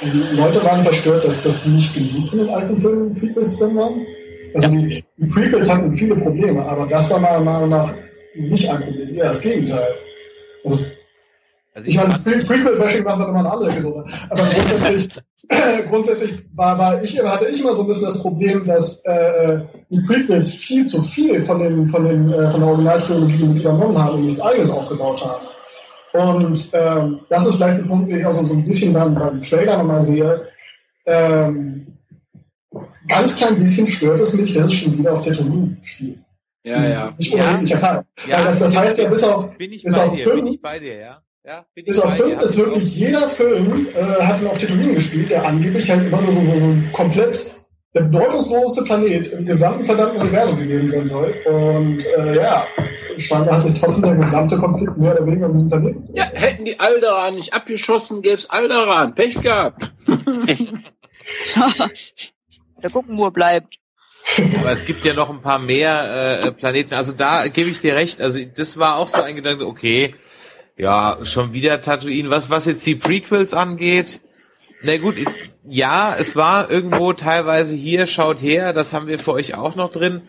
[0.00, 4.06] Die Leute waren verstört, dass das nicht genug von den alten Filmen Prequels drin waren.
[4.56, 7.92] Also die, die Prequels hatten viele Probleme, aber das war meiner Meinung nach
[8.34, 9.94] nicht ein Problem, eher das Gegenteil.
[10.64, 10.78] Also
[11.74, 14.04] Also ich meine, Pre- nicht- Prequel-Bashing machen wir immer eine andere Episode.
[14.30, 15.08] Aber grundsätzlich,
[15.88, 20.00] grundsätzlich war, war ich, hatte ich immer so ein bisschen das Problem, dass äh, die
[20.00, 24.24] Prequels viel zu viel von, den, von, den, äh, von der Originaltrilogie übernommen haben und
[24.26, 25.46] nichts eigenes aufgebaut haben.
[26.12, 29.14] Und ähm, das ist vielleicht ein Punkt, den ich auch so, so ein bisschen beim,
[29.14, 30.46] beim Trailer nochmal sehe.
[31.04, 31.85] Ähm,
[33.08, 36.18] ganz klein bisschen stört es mich, dass es schon wieder auf Tatooine spielt.
[36.64, 37.14] Ja, ja.
[37.18, 37.44] Nicht Ja.
[37.54, 38.04] unbedingt Teil.
[38.28, 40.32] Ja, Weil das, das heißt ja, bis auf, bin ich bis bei auf dir, bin
[40.38, 41.22] fünf- ich bei dir, ja.
[41.44, 42.24] Ja, bin bis ich auf bei dir.
[42.24, 46.20] fünf ist wirklich jeder Film, äh, hat ihn auf Tatooine gespielt, der angeblich halt immer
[46.20, 47.54] nur so, so ein komplett
[47.94, 51.34] der bedeutungsloseste Planet im gesamten verdammten Universum gewesen sein soll.
[51.46, 52.66] Und äh, ja,
[53.16, 56.04] scheinbar hat sich trotzdem der gesamte Konflikt mehr oder weniger um diesen Planeten.
[56.14, 59.14] Ja, hätten die Alderan nicht abgeschossen, gäb's Alderan.
[59.14, 59.92] Pech gehabt.
[62.82, 63.76] da gucken, wo er bleibt.
[64.60, 66.94] Aber es gibt ja noch ein paar mehr äh, Planeten.
[66.94, 68.20] Also da gebe ich dir recht.
[68.20, 70.14] Also das war auch so ein Gedanke, okay,
[70.76, 72.30] ja, schon wieder Tatooine.
[72.30, 74.20] Was, was jetzt die Prequels angeht,
[74.82, 75.16] na gut,
[75.64, 79.90] ja, es war irgendwo teilweise hier, schaut her, das haben wir für euch auch noch
[79.90, 80.22] drin.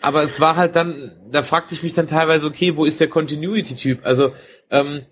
[0.00, 3.08] Aber es war halt dann, da fragte ich mich dann teilweise, okay, wo ist der
[3.08, 4.06] Continuity-Typ?
[4.06, 4.32] Also,
[4.70, 5.02] ähm,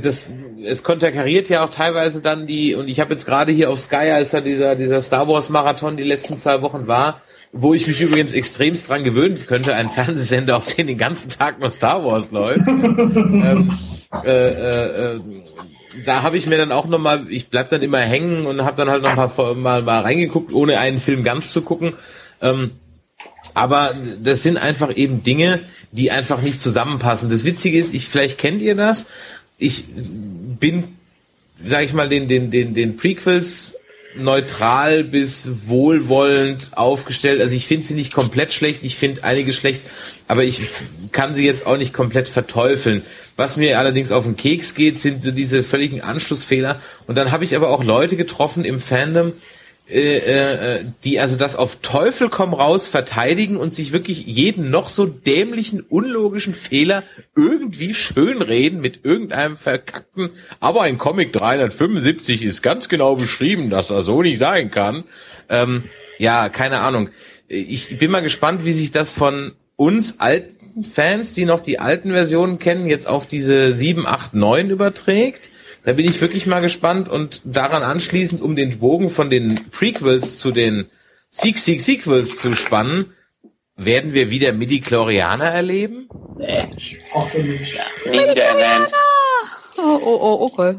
[0.00, 0.30] das,
[0.64, 4.10] es konterkariert ja auch teilweise dann die, und ich habe jetzt gerade hier auf Sky,
[4.10, 7.20] als da dieser, dieser Star Wars Marathon die letzten zwei Wochen war,
[7.52, 11.60] wo ich mich übrigens extremst dran gewöhnen könnte, ein Fernsehsender, auf den den ganzen Tag
[11.60, 12.66] nur Star Wars läuft.
[12.66, 13.70] ähm,
[14.24, 15.20] äh, äh, äh,
[16.06, 18.88] da habe ich mir dann auch nochmal, ich bleib dann immer hängen und habe dann
[18.88, 21.92] halt noch mal, mal, mal reingeguckt, ohne einen Film ganz zu gucken.
[22.40, 22.70] Ähm,
[23.52, 27.28] aber das sind einfach eben Dinge, die einfach nicht zusammenpassen.
[27.28, 29.06] Das Witzige ist, ich vielleicht kennt ihr das.
[29.62, 29.84] Ich
[30.60, 30.84] bin,
[31.62, 33.76] sag ich mal, den den den den Prequels
[34.16, 37.40] neutral bis wohlwollend aufgestellt.
[37.40, 39.82] Also ich finde sie nicht komplett schlecht, ich finde einige schlecht,
[40.28, 40.60] aber ich
[41.12, 43.02] kann sie jetzt auch nicht komplett verteufeln.
[43.36, 46.80] Was mir allerdings auf den Keks geht, sind so diese völligen Anschlussfehler.
[47.06, 49.32] Und dann habe ich aber auch Leute getroffen im Fandom,
[49.92, 54.88] äh, äh, die also das auf Teufel komm raus verteidigen und sich wirklich jeden noch
[54.88, 57.02] so dämlichen, unlogischen Fehler
[57.36, 60.30] irgendwie schönreden mit irgendeinem verkackten,
[60.60, 65.04] aber ein Comic 375 ist ganz genau beschrieben, dass das so nicht sein kann.
[65.48, 65.84] Ähm,
[66.18, 67.10] ja, keine Ahnung.
[67.48, 72.12] Ich bin mal gespannt, wie sich das von uns alten Fans, die noch die alten
[72.12, 75.50] Versionen kennen, jetzt auf diese 7, 8, 9 überträgt.
[75.84, 80.36] Da bin ich wirklich mal gespannt und daran anschließend, um den Bogen von den Prequels
[80.36, 80.86] zu den
[81.30, 83.12] Seek, Seek, Sequels zu spannen,
[83.76, 86.08] werden wir wieder Midi-Chlorianer erleben?
[87.14, 87.80] Hoffentlich.
[88.06, 88.92] Nie wieder erwähnt.
[89.78, 90.78] Oh, oh, oh, okay.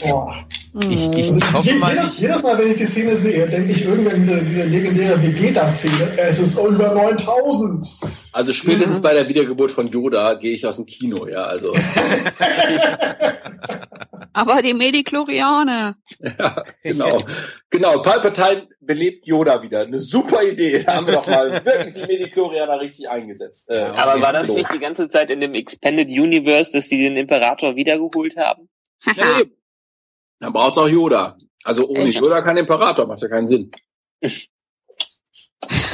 [0.00, 0.46] Boah.
[0.88, 3.44] Ich, ich, Also ich hoffe je- mal jedes, jedes Mal, wenn ich die Szene sehe,
[3.48, 6.16] denke ich irgendwann diese, diese legendäre Vegeta-Szene.
[6.16, 7.84] Es ist über 9000.
[8.32, 11.42] Also spätestens bei der Wiedergeburt von Yoda gehe ich aus dem Kino, ja.
[11.42, 11.72] Also
[14.32, 15.96] Aber die Mediklorianer.
[16.38, 17.18] ja, genau.
[17.68, 19.80] Genau, Palpatine belebt Yoda wieder.
[19.80, 20.82] Eine super Idee.
[20.84, 23.68] Da haben wir doch mal wirklich die Mediklorianer richtig eingesetzt.
[23.70, 24.54] Äh, Aber war das so.
[24.56, 28.68] nicht die ganze Zeit in dem Expanded Universe, dass sie den Imperator wiedergeholt haben?
[29.16, 29.50] Ja, eben.
[30.40, 31.36] Dann braucht's auch Yoda.
[31.62, 32.20] Also ohne Echt?
[32.20, 33.70] Yoda kein Imperator, macht ja keinen Sinn.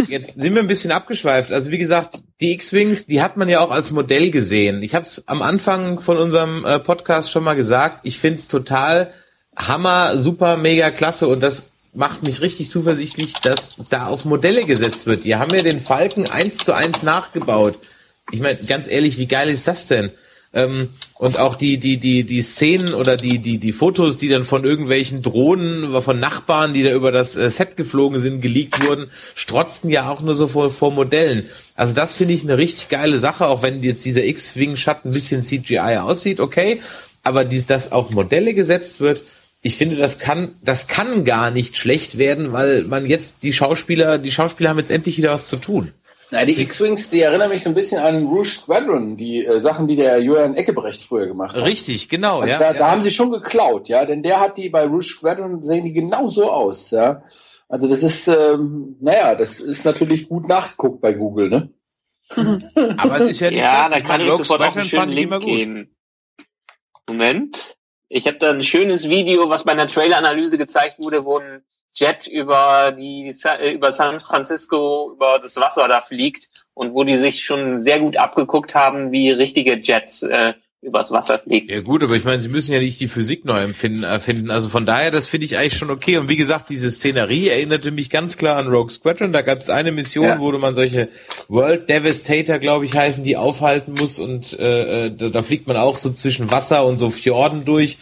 [0.08, 1.52] jetzt sind wir ein bisschen abgeschweift.
[1.52, 4.82] Also wie gesagt, die X-Wings, die hat man ja auch als Modell gesehen.
[4.82, 8.00] Ich habe es am Anfang von unserem äh, Podcast schon mal gesagt.
[8.04, 9.12] Ich finde es total
[9.56, 15.06] hammer, super, mega klasse und das macht mich richtig zuversichtlich, dass da auf Modelle gesetzt
[15.06, 15.24] wird.
[15.24, 17.78] Die haben ja den Falken eins zu eins nachgebaut.
[18.30, 20.12] Ich meine, ganz ehrlich, wie geil ist das denn?
[20.56, 20.88] Ähm,
[21.18, 24.64] und auch die, die, die, die Szenen oder die, die, die Fotos, die dann von
[24.64, 29.90] irgendwelchen Drohnen, von Nachbarn, die da über das äh, Set geflogen sind, geleakt wurden, strotzten
[29.90, 31.46] ja auch nur so vor, vor Modellen.
[31.74, 35.44] Also das finde ich eine richtig geile Sache, auch wenn jetzt dieser X-Wing-Shot ein bisschen
[35.44, 36.80] CGI aussieht, okay.
[37.22, 39.22] Aber dies, das auf Modelle gesetzt wird,
[39.60, 44.16] ich finde, das kann, das kann gar nicht schlecht werden, weil man jetzt die Schauspieler,
[44.16, 45.92] die Schauspieler haben jetzt endlich wieder was zu tun.
[46.30, 49.86] Na, die X-Wings, die erinnern mich so ein bisschen an Rouge Squadron, die äh, Sachen,
[49.86, 51.64] die der Julian Eckebrecht früher gemacht hat.
[51.64, 52.40] Richtig, genau.
[52.40, 52.78] Also ja, da, ja.
[52.78, 55.92] da haben sie schon geklaut, ja, denn der hat die bei Rouge Squadron sehen die
[55.92, 57.22] genau so aus, ja.
[57.68, 61.70] Also das ist, ähm, naja, das ist natürlich gut nachgeguckt bei Google, ne?
[62.96, 65.40] Aber es ist ja nicht Ja, da kann ich sofort auch Squadron einen schönen Link
[65.44, 65.96] geben.
[67.08, 67.76] Moment.
[68.08, 71.62] Ich habe da ein schönes Video, was bei einer Trailer-Analyse gezeigt wurde, wo ein
[71.96, 77.16] Jet über die äh, über San Francisco über das Wasser da fliegt und wo die
[77.16, 80.54] sich schon sehr gut abgeguckt haben, wie richtige Jets äh,
[80.86, 81.68] übers Wasser fliegen.
[81.68, 84.50] Ja gut, aber ich meine, sie müssen ja nicht die Physik neu empfinden, erfinden.
[84.50, 86.16] Also von daher, das finde ich eigentlich schon okay.
[86.16, 89.32] Und wie gesagt, diese Szenerie erinnerte mich ganz klar an Rogue Squadron.
[89.32, 90.38] Da gab es eine Mission, Ja.
[90.38, 91.08] wo man solche
[91.48, 94.18] World Devastator, glaube ich, heißen, die aufhalten muss.
[94.20, 97.98] Und äh, äh, da, da fliegt man auch so zwischen Wasser und so Fjorden durch.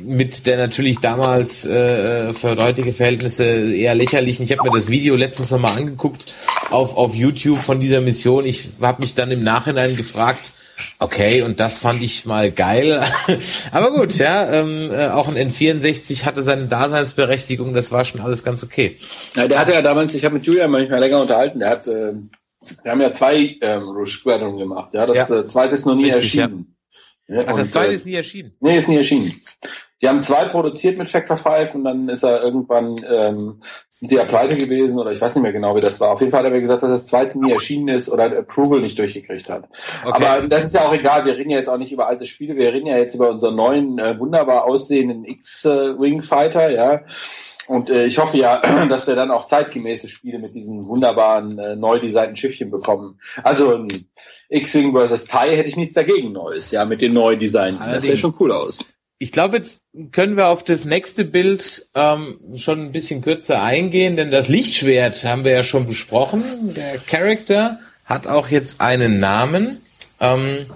[0.00, 4.44] Mit der natürlich damals äh, für heutige Verhältnisse eher lächerlichen.
[4.44, 6.32] Ich habe mir das Video letztens nochmal angeguckt
[6.70, 8.46] auf, auf YouTube von dieser Mission.
[8.46, 10.52] Ich habe mich dann im Nachhinein gefragt,
[10.98, 13.04] Okay, und das fand ich mal geil.
[13.72, 18.44] Aber gut, ja, ähm, äh, auch ein N64 hatte seine Daseinsberechtigung, das war schon alles
[18.44, 18.96] ganz okay.
[19.34, 22.12] Ja, der hatte ja damals, ich habe mit Julian manchmal länger unterhalten, der hat, äh,
[22.82, 25.40] wir haben ja zwei ähm, Squadron gemacht, ja, das Ja.
[25.40, 26.76] Äh, zweite ist noch nie Richtig, erschienen.
[27.28, 27.44] Ja.
[27.46, 28.52] Ach, und, das zweite äh, ist nie erschienen.
[28.60, 29.32] Nee, ist nie erschienen.
[30.02, 34.16] Die haben zwei produziert mit Factor 5 und dann ist er irgendwann, ähm, sind sie
[34.16, 36.10] ja pleite gewesen oder ich weiß nicht mehr genau, wie das war.
[36.10, 38.36] Auf jeden Fall hat er mir gesagt, dass das zweite nie erschienen ist oder ein
[38.36, 39.68] Approval nicht durchgekriegt hat.
[40.04, 40.24] Okay.
[40.24, 42.56] Aber das ist ja auch egal, wir reden ja jetzt auch nicht über alte Spiele,
[42.56, 47.02] wir reden ja jetzt über unseren neuen, äh, wunderbar aussehenden X-Wing Fighter, ja.
[47.68, 51.76] Und äh, ich hoffe ja, dass wir dann auch zeitgemäße Spiele mit diesen wunderbaren, äh,
[51.76, 53.20] neu designten Schiffchen bekommen.
[53.44, 53.88] Also ein
[54.48, 55.26] X-Wing vs.
[55.26, 57.78] TIE hätte ich nichts dagegen Neues, ja, mit den neuen Designen.
[57.78, 58.80] Das sieht schon cool aus.
[59.22, 64.16] Ich glaube, jetzt können wir auf das nächste Bild ähm, schon ein bisschen kürzer eingehen,
[64.16, 66.42] denn das Lichtschwert haben wir ja schon besprochen.
[66.74, 69.80] Der Charakter hat auch jetzt einen Namen.
[70.18, 70.66] Ähm,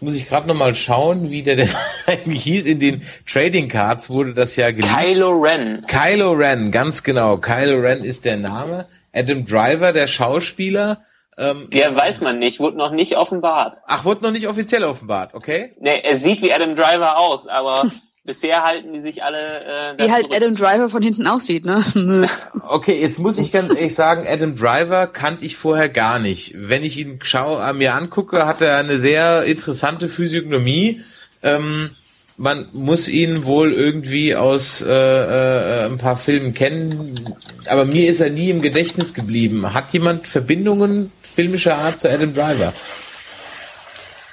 [0.00, 1.68] muss ich gerade noch mal schauen, wie der denn
[2.06, 2.64] eigentlich hieß.
[2.64, 4.96] In den Trading Cards wurde das ja geleakt.
[4.98, 5.84] Kylo Ren.
[5.86, 7.36] Kylo Ren, ganz genau.
[7.36, 8.86] Kylo Ren ist der Name.
[9.12, 11.02] Adam Driver, der Schauspieler.
[11.38, 13.76] Ähm, Der weiß man nicht, wurde noch nicht offenbart.
[13.86, 15.70] ach, wurde noch nicht offiziell offenbart, okay?
[15.80, 17.84] Nee, er sieht wie Adam Driver aus, aber
[18.24, 20.36] bisher halten die sich alle äh, Wie halt zurück.
[20.36, 21.84] Adam Driver von hinten aussieht, ne?
[22.68, 26.52] Okay, jetzt muss ich ganz ehrlich sagen, Adam Driver kannte ich vorher gar nicht.
[26.56, 31.00] Wenn ich ihn schau, äh, mir angucke, hat er eine sehr interessante Physiognomie.
[31.42, 31.90] Ähm,
[32.36, 37.34] man muss ihn wohl irgendwie aus äh, äh, ein paar Filmen kennen,
[37.66, 39.74] aber mir ist er nie im Gedächtnis geblieben.
[39.74, 42.72] Hat jemand Verbindungen filmischer Art zu Adam Driver?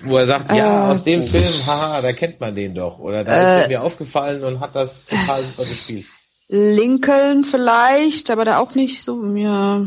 [0.02, 3.00] Wo er sagt, ja, Äh, aus dem Film, haha, da kennt man den doch.
[3.00, 6.06] Oder da ist er mir aufgefallen und hat das total super gespielt.
[6.50, 9.86] Lincoln vielleicht, aber da auch nicht so, ja.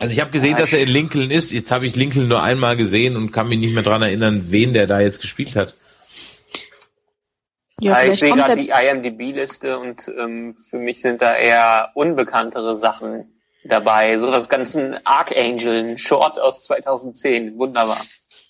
[0.00, 1.52] Also ich habe gesehen, dass er in Lincoln ist.
[1.52, 4.72] Jetzt habe ich Lincoln nur einmal gesehen und kann mich nicht mehr dran erinnern, wen
[4.72, 5.74] der da jetzt gespielt hat.
[7.80, 11.90] Ja, Ja, ich sehe gerade der, die IMDb-Liste und ähm, für mich sind da eher
[11.94, 13.32] unbekanntere Sachen
[13.64, 14.18] dabei.
[14.18, 17.58] So das ganze Archangel, ein Short aus 2010.
[17.58, 18.04] Wunderbar.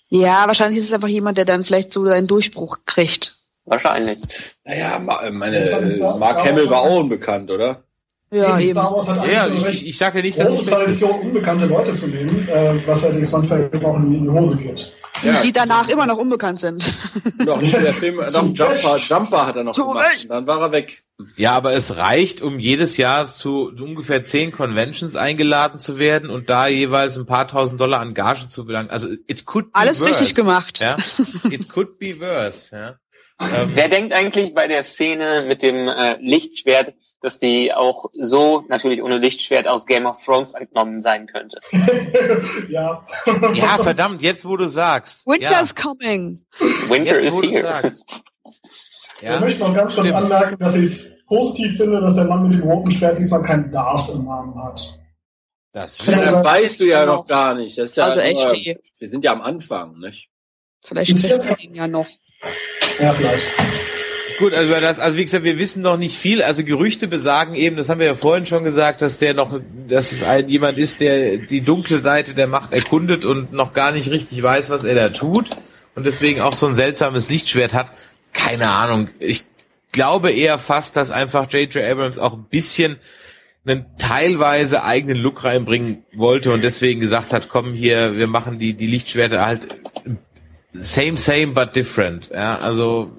[0.09, 3.37] ja, wahrscheinlich ist es einfach jemand, der dann vielleicht so seinen Durchbruch kriegt.
[3.65, 4.19] Wahrscheinlich.
[4.65, 7.83] Naja, äh, meine, äh, Mark Hamill war auch unbekannt, oder?
[8.33, 8.71] Ja, Eben.
[8.71, 11.65] Star Wars hat eigentlich Ja, eine ich, ich sage ja nicht, dass große Tradition, unbekannte
[11.65, 14.91] Leute zu nehmen, äh, was allerdings manchmal eben auch in die Hose geht.
[15.21, 16.83] Ja, Die danach immer noch unbekannt sind.
[17.37, 18.97] noch nicht der Film, noch Jumper.
[18.97, 20.25] Jumper hat er noch Zu gemacht.
[20.27, 21.03] Dann war er weg.
[21.37, 26.49] Ja, aber es reicht, um jedes Jahr zu ungefähr zehn Conventions eingeladen zu werden und
[26.49, 28.89] da jeweils ein paar tausend Dollar an Gage zu belangen.
[28.89, 30.11] Also it could be Alles worse.
[30.11, 30.79] richtig gemacht.
[30.79, 30.97] Ja,
[31.49, 32.75] it could be worse.
[32.75, 32.95] Ja.
[33.39, 36.93] Ähm, Wer denkt eigentlich bei der Szene mit dem äh, Lichtschwert,
[37.23, 41.59] dass die auch so, natürlich ohne Lichtschwert, aus Game of Thrones entnommen sein könnte?
[42.69, 43.03] ja.
[43.53, 45.25] ja, verdammt, jetzt wo du sagst.
[45.25, 46.45] Winter's coming.
[46.89, 47.61] Winter ja, jetzt, is here.
[47.61, 48.05] sagst.
[49.17, 49.39] Ich Ja.
[49.39, 50.21] möchte noch ganz kurz Stimmt.
[50.23, 53.71] anmerken, dass ich es positiv finde, dass der Mann mit dem roten Schwert diesmal keinen
[53.71, 54.99] Darth im Namen hat.
[55.71, 57.77] Das, Vielleicht- das weißt du ja noch gar nicht.
[57.77, 60.29] Das ist ja Also echt, nur, wir sind ja am Anfang, nicht?
[60.83, 62.05] Vielleicht sprechen wir ihn ja noch.
[62.99, 63.45] Ja, vielleicht.
[64.39, 66.41] Gut, also über das, also wie gesagt, wir wissen noch nicht viel.
[66.41, 70.11] Also Gerüchte besagen eben, das haben wir ja vorhin schon gesagt, dass der noch, dass
[70.11, 74.09] es ein jemand ist, der die dunkle Seite der Macht erkundet und noch gar nicht
[74.09, 75.49] richtig weiß, was er da tut
[75.95, 77.91] und deswegen auch so ein seltsames Lichtschwert hat.
[78.33, 79.09] Keine Ahnung.
[79.19, 79.43] Ich
[79.91, 81.83] glaube eher fast, dass einfach J.J.
[81.83, 82.97] Abrams auch ein bisschen
[83.65, 88.73] einen teilweise eigenen Look reinbringen wollte und deswegen gesagt hat, komm hier, wir machen die,
[88.73, 89.67] die Lichtschwerter halt
[90.73, 92.29] same, same, but different.
[92.33, 93.11] Ja, also,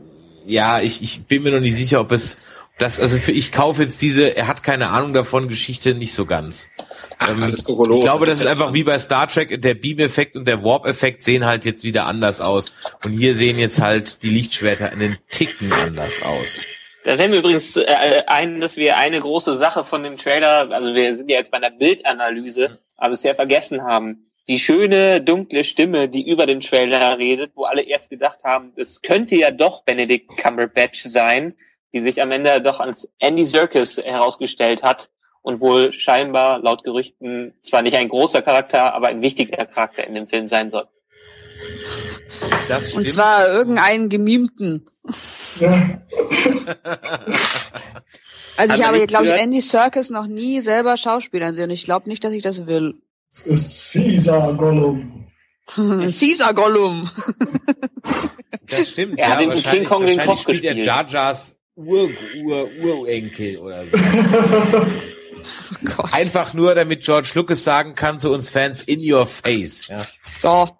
[0.47, 2.36] ja, ich, ich bin mir noch nicht sicher, ob es,
[2.78, 6.26] das, also für, ich kaufe jetzt diese, er hat keine Ahnung davon, Geschichte nicht so
[6.26, 6.70] ganz.
[7.18, 7.61] Ach, Ähm, alles.
[7.61, 11.45] Ich glaube, das ist einfach wie bei Star Trek, der Beam-Effekt und der Warp-Effekt sehen
[11.45, 12.72] halt jetzt wieder anders aus.
[13.05, 16.62] Und hier sehen jetzt halt die Lichtschwerter einen Ticken anders aus.
[17.05, 20.95] Da fällt mir übrigens äh, ein, dass wir eine große Sache von dem Trailer, also
[20.95, 24.30] wir sind ja jetzt bei einer Bildanalyse, aber bisher vergessen haben.
[24.47, 29.01] Die schöne, dunkle Stimme, die über dem Trailer redet, wo alle erst gedacht haben, es
[29.01, 31.55] könnte ja doch Benedict Cumberbatch sein,
[31.95, 37.55] die sich am Ende doch als Andy Serkis herausgestellt hat und wohl scheinbar laut Gerüchten
[37.62, 40.88] zwar nicht ein großer Charakter, aber ein wichtiger Charakter in dem Film sein soll.
[42.68, 44.86] Das Und zwar irgendeinen gemimten.
[45.61, 46.01] Ja.
[48.57, 49.32] Also Hat ich habe, glaube ich?
[49.32, 52.95] Andy Serkis noch nie selber Schauspielern sehen und ich glaube nicht, dass ich das will.
[53.35, 55.26] Es ist Caesar Gollum.
[55.74, 57.11] Caesar Gollum.
[58.66, 59.18] Das stimmt.
[59.18, 60.87] Er hat in wahrscheinlich- King Kong den Koch spielt er gespielt.
[60.87, 62.09] Jar Jars Ur,
[62.43, 63.97] Ur, Urenkel oder so.
[65.99, 66.03] Oh.
[66.11, 69.89] Einfach nur, damit George Lucas sagen kann zu uns Fans, in your face.
[69.89, 70.07] Ja.
[70.41, 70.70] So.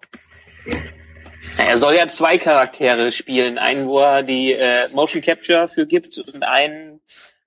[1.57, 3.59] Er soll ja zwei Charaktere spielen.
[3.59, 6.94] Einen, wo er die äh, Motion Capture für gibt und einen,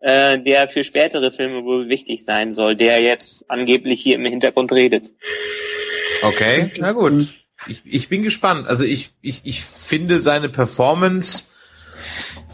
[0.01, 4.73] äh, der für spätere Filme wohl wichtig sein soll, der jetzt angeblich hier im Hintergrund
[4.73, 5.13] redet.
[6.23, 7.33] Okay, na gut.
[7.67, 8.69] Ich, ich bin gespannt.
[8.69, 11.45] Also ich, ich, ich finde seine Performance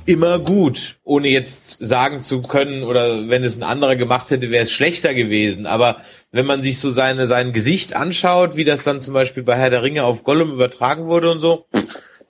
[0.06, 4.64] immer gut, ohne jetzt sagen zu können, oder wenn es ein anderer gemacht hätte, wäre
[4.64, 5.66] es schlechter gewesen.
[5.66, 9.56] Aber wenn man sich so seine, sein Gesicht anschaut, wie das dann zum Beispiel bei
[9.56, 11.66] Herr der Ringe auf Gollum übertragen wurde und so,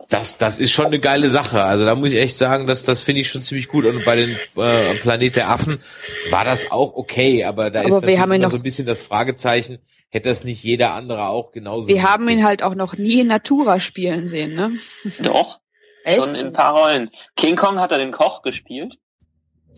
[0.09, 1.63] das, das ist schon eine geile Sache.
[1.63, 3.85] Also da muss ich echt sagen, das, das finde ich schon ziemlich gut.
[3.87, 5.81] Und bei den äh, Planet der Affen
[6.31, 9.03] war das auch okay, aber da Aber ist natürlich immer noch- so ein bisschen das
[9.05, 9.79] Fragezeichen,
[10.11, 11.89] hätte das nicht jeder andere auch genauso.
[11.89, 14.73] Wir haben ihn halt auch noch nie in Natura spielen sehen, ne?
[15.23, 15.61] Doch,
[16.05, 16.17] Echt?
[16.17, 17.11] schon in ein paar Rollen.
[17.37, 18.95] King Kong hat er den Koch gespielt.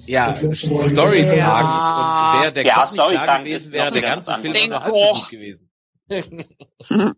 [0.06, 1.34] Ja, storytragend.
[1.34, 2.34] Ja.
[2.36, 4.94] Und wäre der Ja, Koch nicht da gewesen, wäre der ganze ganz Film noch halb
[4.94, 5.70] so gut gewesen.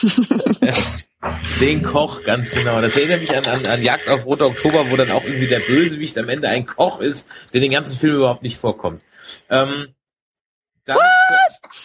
[1.60, 2.80] Den Koch, ganz genau.
[2.80, 5.60] Das erinnert mich an, an, an Jagd auf Roter Oktober, wo dann auch irgendwie der
[5.60, 9.02] Bösewicht am Ende ein Koch ist, der den ganzen Film überhaupt nicht vorkommt.
[9.48, 9.88] Ähm,
[10.84, 10.98] dann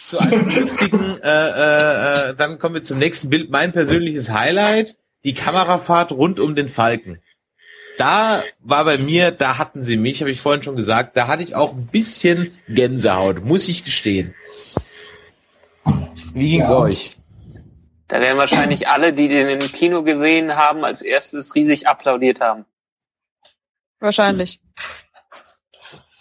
[0.04, 3.50] zu, zu einem lustigen, äh, äh, äh, dann kommen wir zum nächsten Bild.
[3.50, 7.20] Mein persönliches Highlight, die Kamerafahrt rund um den Falken.
[7.98, 11.42] Da war bei mir, da hatten sie mich, habe ich vorhin schon gesagt, da hatte
[11.42, 14.34] ich auch ein bisschen Gänsehaut, muss ich gestehen.
[16.34, 16.78] Wie ging's Ja.
[16.78, 17.17] euch?
[18.08, 22.64] Da werden wahrscheinlich alle, die den im Kino gesehen haben, als erstes riesig applaudiert haben.
[24.00, 24.60] Wahrscheinlich.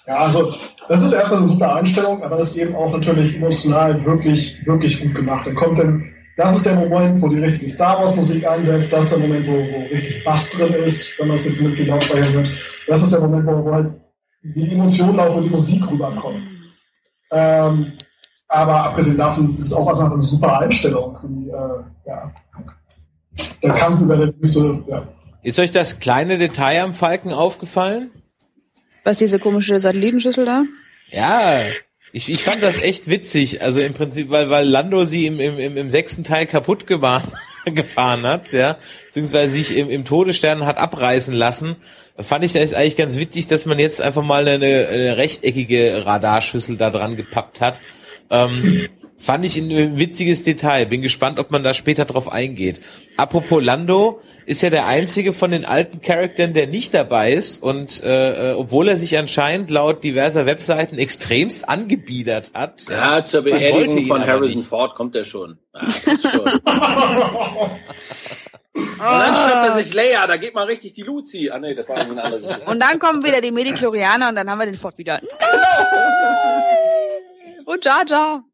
[0.05, 0.53] Ja, also
[0.88, 5.01] das ist erstmal eine super Einstellung, aber das ist eben auch natürlich emotional wirklich, wirklich
[5.01, 5.47] gut gemacht.
[5.47, 9.05] Dann kommt dann, das ist der Moment, wo die richtige Star Wars Musik einsetzt, das
[9.05, 12.33] ist der Moment, wo, wo richtig Bass drin ist, wenn man es mit vernünftig aufspeichern
[12.33, 12.49] wird.
[12.88, 13.93] Das ist der Moment, wo, wo halt
[14.43, 16.73] die Emotionen auch und die Musik rüberkommen.
[17.31, 17.93] Ähm,
[18.47, 21.17] aber abgesehen davon ist es auch einfach eine super Einstellung.
[21.58, 22.34] Äh, ja.
[23.64, 25.08] Der Kampf über der Wüste, ja.
[25.43, 28.12] Ist euch das kleine Detail am Falken aufgefallen?
[29.03, 30.64] Was diese komische Satellitenschüssel da?
[31.10, 31.62] Ja,
[32.12, 33.62] ich, ich fand das echt witzig.
[33.62, 37.32] Also im Prinzip, weil, weil Lando sie im, im, im, im sechsten Teil kaputt gefahren,
[37.66, 38.78] gefahren hat, ja,
[39.08, 41.76] beziehungsweise sich im, im Todesstern hat abreißen lassen,
[42.20, 46.78] fand ich das eigentlich ganz witzig, dass man jetzt einfach mal eine, eine rechteckige Radarschüssel
[46.78, 47.82] da dran gepappt hat.
[48.30, 48.88] Ähm,
[49.18, 50.86] fand ich ein witziges Detail.
[50.86, 52.82] Bin gespannt, ob man da später drauf eingeht.
[53.18, 58.01] Apropos Lando, ist ja der einzige von den alten Charakteren, der nicht dabei ist und
[58.03, 62.86] äh, äh, obwohl er sich anscheinend laut diverser Webseiten extremst angebiedert hat.
[62.89, 64.63] Ja, zur Beerdigung von Harrison.
[64.63, 65.57] Ford kommt er schon.
[65.74, 66.45] Ja, ist schon.
[68.78, 71.49] Und dann schnappt er sich Leia, da geht mal richtig die Luzi.
[71.49, 72.70] Ah nee, das war irgendwie eine andere Geschichte.
[72.70, 75.20] Und dann kommen wieder die Mediklorianer und dann haben wir den Ford wieder.
[77.65, 78.45] Und Jar Jar.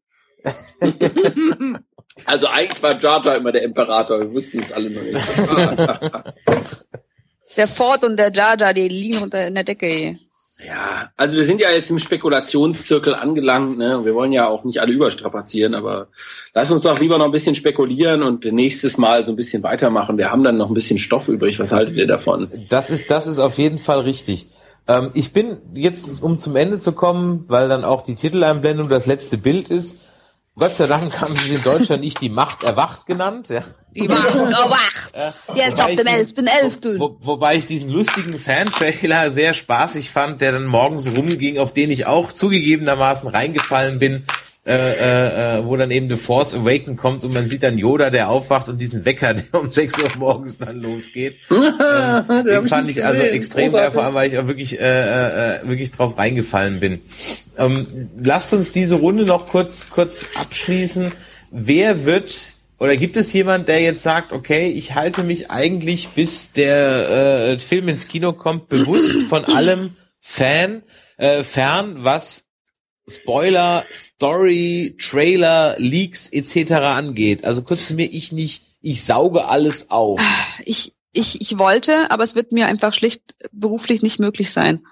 [2.26, 5.18] Also eigentlich war Jar Jar immer der Imperator, wir wussten es alle noch nicht.
[7.56, 9.86] Der Ford und der Jar Jar, die liegen unter in der Decke.
[9.86, 10.18] ey.
[10.64, 14.04] Ja, also wir sind ja jetzt im Spekulationszirkel angelangt, ne?
[14.04, 16.08] Wir wollen ja auch nicht alle überstrapazieren, aber
[16.54, 20.16] lass uns doch lieber noch ein bisschen spekulieren und nächstes Mal so ein bisschen weitermachen.
[20.16, 21.58] Wir haben dann noch ein bisschen Stoff übrig.
[21.58, 22.50] Was haltet ihr davon?
[22.68, 24.46] Das ist, das ist auf jeden Fall richtig.
[24.86, 29.06] Ähm, ich bin jetzt, um zum Ende zu kommen, weil dann auch die Titeleinblendung das
[29.06, 29.98] letzte Bild ist.
[30.56, 33.48] Gott sei Dank haben sie in Deutschland nicht die Macht erwacht genannt.
[33.48, 33.64] Ja.
[33.90, 35.12] Die Macht erwacht.
[35.54, 36.98] Jetzt ab dem 11.11.
[37.00, 41.90] Wo, wobei ich diesen lustigen Fan-Trailer sehr spaßig fand, der dann morgens rumging, auf den
[41.90, 44.26] ich auch zugegebenermaßen reingefallen bin,
[44.66, 48.08] äh, äh, äh, wo dann eben The Force Awaken kommt und man sieht dann Yoda,
[48.08, 51.36] der aufwacht und diesen Wecker, der um 6 Uhr morgens dann losgeht.
[51.50, 55.68] ähm, den fand ich, also extrem geil, vor allem, weil ich auch wirklich, äh, äh,
[55.68, 57.02] wirklich drauf reingefallen bin.
[57.58, 61.12] Ähm, lasst uns diese Runde noch kurz, kurz abschließen.
[61.50, 66.52] Wer wird oder gibt es jemand, der jetzt sagt, okay, ich halte mich eigentlich, bis
[66.52, 69.90] der äh, Film ins Kino kommt, bewusst von allem
[70.20, 70.82] Fan,
[71.16, 72.43] äh, fern, was
[73.08, 76.72] Spoiler, Story, Trailer, Leaks etc.
[76.72, 77.44] angeht.
[77.44, 80.20] Also kurz zu mir, ich nicht, ich sauge alles auf.
[80.64, 84.86] Ich, ich, ich wollte, aber es wird mir einfach schlicht beruflich nicht möglich sein.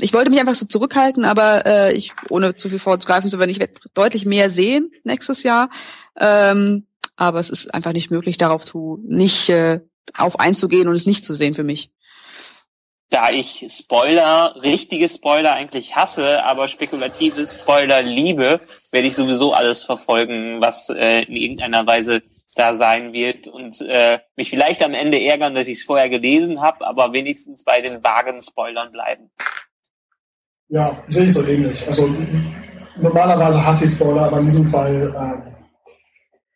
[0.00, 3.50] Ich wollte mich einfach so zurückhalten, aber äh, ich, ohne zu viel vorzugreifen zu werden,
[3.50, 5.70] ich werde deutlich mehr sehen nächstes Jahr.
[6.18, 6.86] Ähm,
[7.16, 9.80] aber es ist einfach nicht möglich, darauf zu, nicht äh,
[10.16, 11.90] auf einzugehen und es nicht zu sehen für mich
[13.18, 18.60] da ich Spoiler, richtige Spoiler eigentlich hasse, aber spekulative Spoiler liebe,
[18.92, 22.22] werde ich sowieso alles verfolgen, was äh, in irgendeiner Weise
[22.54, 26.60] da sein wird und äh, mich vielleicht am Ende ärgern, dass ich es vorher gelesen
[26.60, 29.30] habe, aber wenigstens bei den vagen Spoilern bleiben.
[30.68, 31.88] Ja, sehe ich so ähnlich.
[31.88, 32.08] Also
[33.00, 35.44] normalerweise hasse ich Spoiler, aber in diesem Fall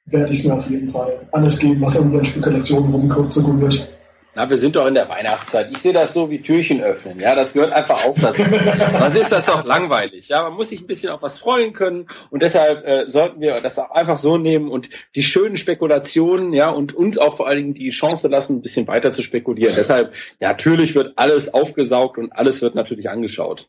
[0.07, 3.89] äh, werde ich mir auf jeden Fall alles geben, was irgendwie an Spekulationen rumzirkuliert.
[4.35, 5.71] Na, wir sind doch in der Weihnachtszeit.
[5.73, 7.21] Ich sehe das so wie Türchen öffnen.
[7.21, 8.43] Ja, das gehört einfach auch dazu.
[8.99, 10.29] Sonst ist das doch langweilig.
[10.29, 12.07] Ja, man muss sich ein bisschen auf was freuen können.
[12.31, 16.71] Und deshalb äh, sollten wir das auch einfach so nehmen und die schönen Spekulationen, ja,
[16.71, 19.75] und uns auch vor allen Dingen die Chance lassen, ein bisschen weiter zu spekulieren.
[19.77, 23.69] Deshalb, ja, natürlich wird alles aufgesaugt und alles wird natürlich angeschaut.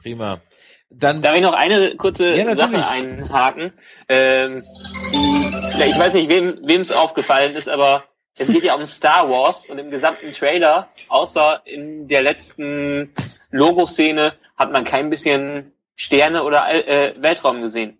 [0.00, 0.40] Prima.
[0.88, 3.72] Dann Darf ich noch eine kurze ja, Sache einhaken?
[4.08, 4.54] Ähm,
[5.12, 8.04] die, ich weiß nicht, wem es aufgefallen ist, aber
[8.38, 13.12] es geht ja um Star Wars und im gesamten Trailer, außer in der letzten
[13.50, 17.98] Logo-Szene, hat man kein bisschen Sterne oder äh, Weltraum gesehen.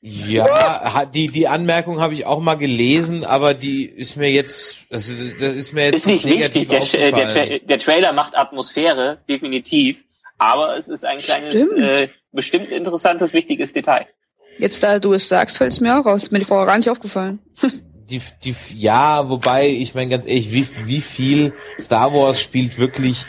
[0.00, 5.10] Ja, die, die Anmerkung habe ich auch mal gelesen, aber die ist mir jetzt, das,
[5.40, 6.90] das ist mir jetzt ist nicht negativ wichtig.
[6.90, 10.04] Der, der, der, Trailer macht Atmosphäre, definitiv,
[10.36, 14.06] aber es ist ein kleines, äh, bestimmt interessantes, wichtiges Detail.
[14.58, 16.30] Jetzt, da du es sagst, fällt es mir auch raus.
[16.30, 17.38] Mir die vorher gar nicht aufgefallen.
[18.10, 23.26] die, die, ja, wobei, ich meine ganz ehrlich, wie, wie viel Star Wars spielt wirklich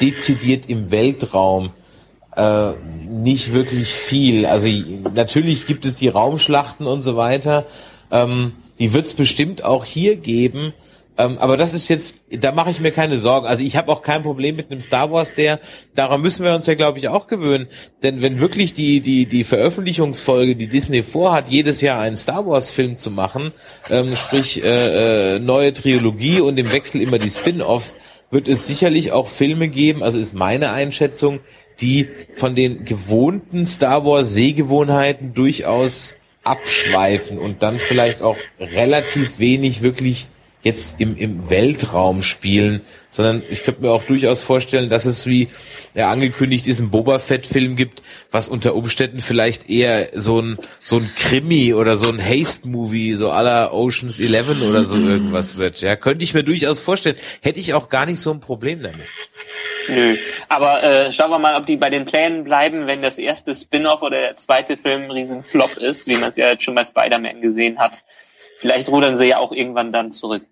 [0.00, 1.70] dezidiert im Weltraum?
[2.36, 2.72] Äh,
[3.08, 4.46] nicht wirklich viel.
[4.46, 4.68] Also
[5.14, 7.66] natürlich gibt es die Raumschlachten und so weiter.
[8.10, 10.72] Ähm, die wird es bestimmt auch hier geben.
[11.20, 13.46] Ähm, aber das ist jetzt, da mache ich mir keine Sorgen.
[13.46, 15.60] Also ich habe auch kein Problem mit einem Star Wars, der,
[15.94, 17.66] daran müssen wir uns ja, glaube ich, auch gewöhnen.
[18.02, 22.96] Denn wenn wirklich die, die, die Veröffentlichungsfolge, die Disney vorhat, jedes Jahr einen Star Wars-Film
[22.96, 23.52] zu machen,
[23.90, 27.96] ähm, sprich äh, äh, neue Trilogie und im Wechsel immer die Spin-offs,
[28.30, 31.40] wird es sicherlich auch Filme geben, also ist meine Einschätzung,
[31.80, 39.82] die von den gewohnten Star Wars Sehgewohnheiten durchaus abschweifen und dann vielleicht auch relativ wenig
[39.82, 40.28] wirklich
[40.62, 45.48] jetzt im, im Weltraum spielen, sondern ich könnte mir auch durchaus vorstellen, dass es wie
[45.94, 50.96] ja, angekündigt ist, ein Boba Fett-Film gibt, was unter Umständen vielleicht eher so ein so
[50.96, 55.80] ein Krimi oder so ein Haste-Movie, so aller Oceans 11 oder so irgendwas wird.
[55.80, 57.16] Ja, könnte ich mir durchaus vorstellen.
[57.40, 59.06] Hätte ich auch gar nicht so ein Problem damit.
[59.88, 60.16] Nö,
[60.48, 64.02] aber äh, schauen wir mal, ob die bei den Plänen bleiben, wenn das erste Spin-off
[64.02, 66.84] oder der zweite Film ein riesen Flop ist, wie man es ja jetzt schon bei
[66.84, 68.02] Spider-Man gesehen hat.
[68.60, 70.42] Vielleicht rudern sie ja auch irgendwann dann zurück.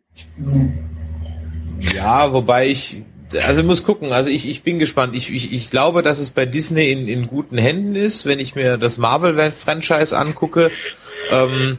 [1.94, 3.02] Ja, wobei ich,
[3.46, 5.14] also muss gucken, also ich, ich bin gespannt.
[5.14, 8.54] Ich, ich, ich glaube, dass es bei Disney in, in guten Händen ist, wenn ich
[8.54, 10.70] mir das Marvel-Franchise angucke.
[11.30, 11.76] Ähm,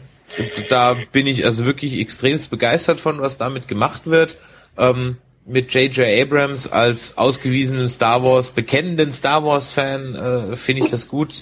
[0.70, 4.38] da bin ich also wirklich extremst begeistert von, was damit gemacht wird.
[4.78, 5.18] Ähm,
[5.48, 6.06] mit J.J.
[6.22, 11.34] Abrams als ausgewiesenen Star Wars, bekennenden Star Wars Fan, äh, finde ich das gut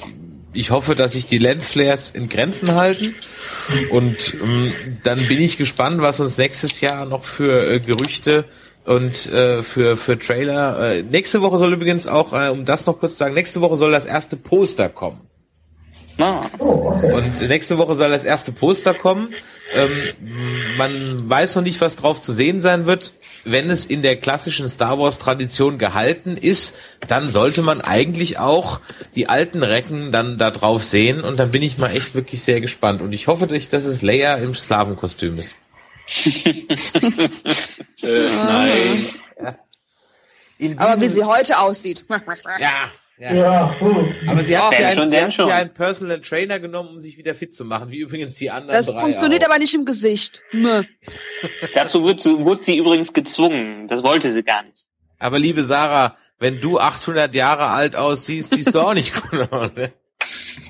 [0.57, 3.15] ich hoffe, dass sich die Lensflares in Grenzen halten.
[3.89, 8.45] Und ähm, dann bin ich gespannt, was uns nächstes Jahr noch für äh, Gerüchte
[8.85, 10.91] und äh, für für Trailer.
[10.91, 13.75] Äh, nächste Woche soll übrigens auch, äh, um das noch kurz zu sagen, nächste Woche
[13.75, 15.21] soll das erste Poster kommen.
[16.17, 16.49] Ah.
[16.57, 17.13] Oh, okay.
[17.13, 19.29] Und nächste Woche soll das erste Poster kommen.
[19.73, 19.91] Ähm,
[20.77, 23.13] man weiß noch nicht, was drauf zu sehen sein wird.
[23.43, 26.75] Wenn es in der klassischen Star Wars Tradition gehalten ist,
[27.07, 28.79] dann sollte man eigentlich auch
[29.15, 31.21] die alten Recken dann da drauf sehen.
[31.21, 33.01] Und dann bin ich mal echt wirklich sehr gespannt.
[33.01, 35.55] Und ich hoffe, dass es Leia im Slavenkostüm ist.
[38.03, 39.55] Äh, nein.
[40.59, 42.05] In Aber wie sie heute aussieht.
[42.59, 43.33] Ja, ja.
[43.33, 43.75] Ja.
[44.27, 47.17] Aber sie hat ja, schon, einen, sie hat ja einen Personal Trainer genommen, um sich
[47.17, 49.49] wieder fit zu machen, wie übrigens die anderen Das drei funktioniert auch.
[49.49, 50.43] aber nicht im Gesicht.
[50.51, 50.83] Mö.
[51.73, 53.87] Dazu wird sie, wurde sie übrigens gezwungen.
[53.87, 54.83] Das wollte sie gar nicht.
[55.19, 59.75] Aber liebe Sarah, wenn du 800 Jahre alt aussiehst, siehst du auch nicht gut aus.
[59.75, 59.91] Ne?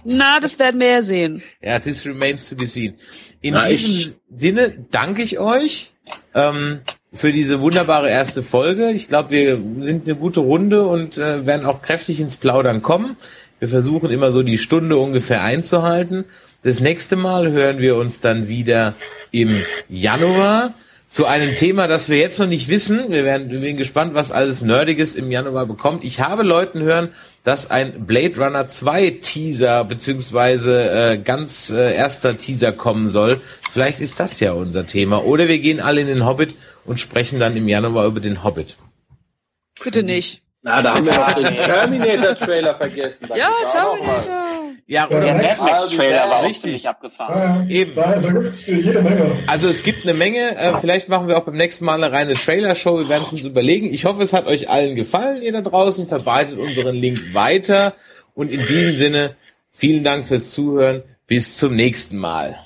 [0.05, 1.43] Na, das werden wir ja sehen.
[1.61, 2.95] Ja, this remains to be seen.
[3.41, 5.91] In Na, diesem ich- Sinne danke ich euch
[6.33, 6.81] ähm,
[7.17, 8.91] für diese wunderbare erste Folge.
[8.91, 13.17] Ich glaube, wir sind eine gute Runde und äh, werden auch kräftig ins Plaudern kommen.
[13.59, 16.25] Wir versuchen immer so die Stunde ungefähr einzuhalten.
[16.63, 18.93] Das nächste Mal hören wir uns dann wieder
[19.31, 20.73] im Januar
[21.09, 23.05] zu einem Thema, das wir jetzt noch nicht wissen.
[23.09, 26.03] Wir werden, wir gespannt, was alles Nerdiges im Januar bekommt.
[26.03, 27.09] Ich habe Leuten hören,
[27.43, 33.39] dass ein Blade Runner 2 Teaser beziehungsweise äh, ganz äh, erster Teaser kommen soll.
[33.71, 35.23] Vielleicht ist das ja unser Thema.
[35.23, 36.55] Oder wir gehen alle in den Hobbit
[36.87, 38.75] und sprechen dann im Januar über den Hobbit.
[39.83, 40.41] Bitte nicht.
[40.63, 43.27] Na, da haben wir noch den Terminator-Trailer vergessen.
[43.29, 43.71] Da Ja, auch.
[43.71, 44.31] Terminator.
[44.87, 46.61] Ja, Ja, oder Der Max- Mad Max-Trailer war auch Richtig.
[46.61, 47.69] ziemlich abgefahren.
[47.69, 47.95] Ja, Eben.
[47.95, 49.31] Da, da gibt's jede Menge.
[49.47, 50.55] Also es gibt eine Menge.
[50.57, 52.97] Äh, vielleicht machen wir auch beim nächsten Mal eine reine Trailer-Show.
[52.99, 53.93] Wir werden es uns überlegen.
[53.93, 56.07] Ich hoffe, es hat euch allen gefallen, ihr da draußen.
[56.07, 57.93] Verbreitet unseren Link weiter.
[58.33, 59.35] Und in diesem Sinne,
[59.71, 61.03] vielen Dank fürs Zuhören.
[61.27, 62.57] Bis zum nächsten Mal.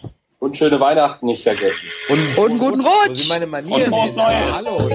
[0.42, 1.88] Und schöne Weihnachten nicht vergessen.
[2.10, 3.20] Und, Und guten Wo Rutsch.
[3.20, 3.84] sind meine Manieren?
[3.84, 4.56] Und frohes Neues.
[4.56, 4.90] Hallo.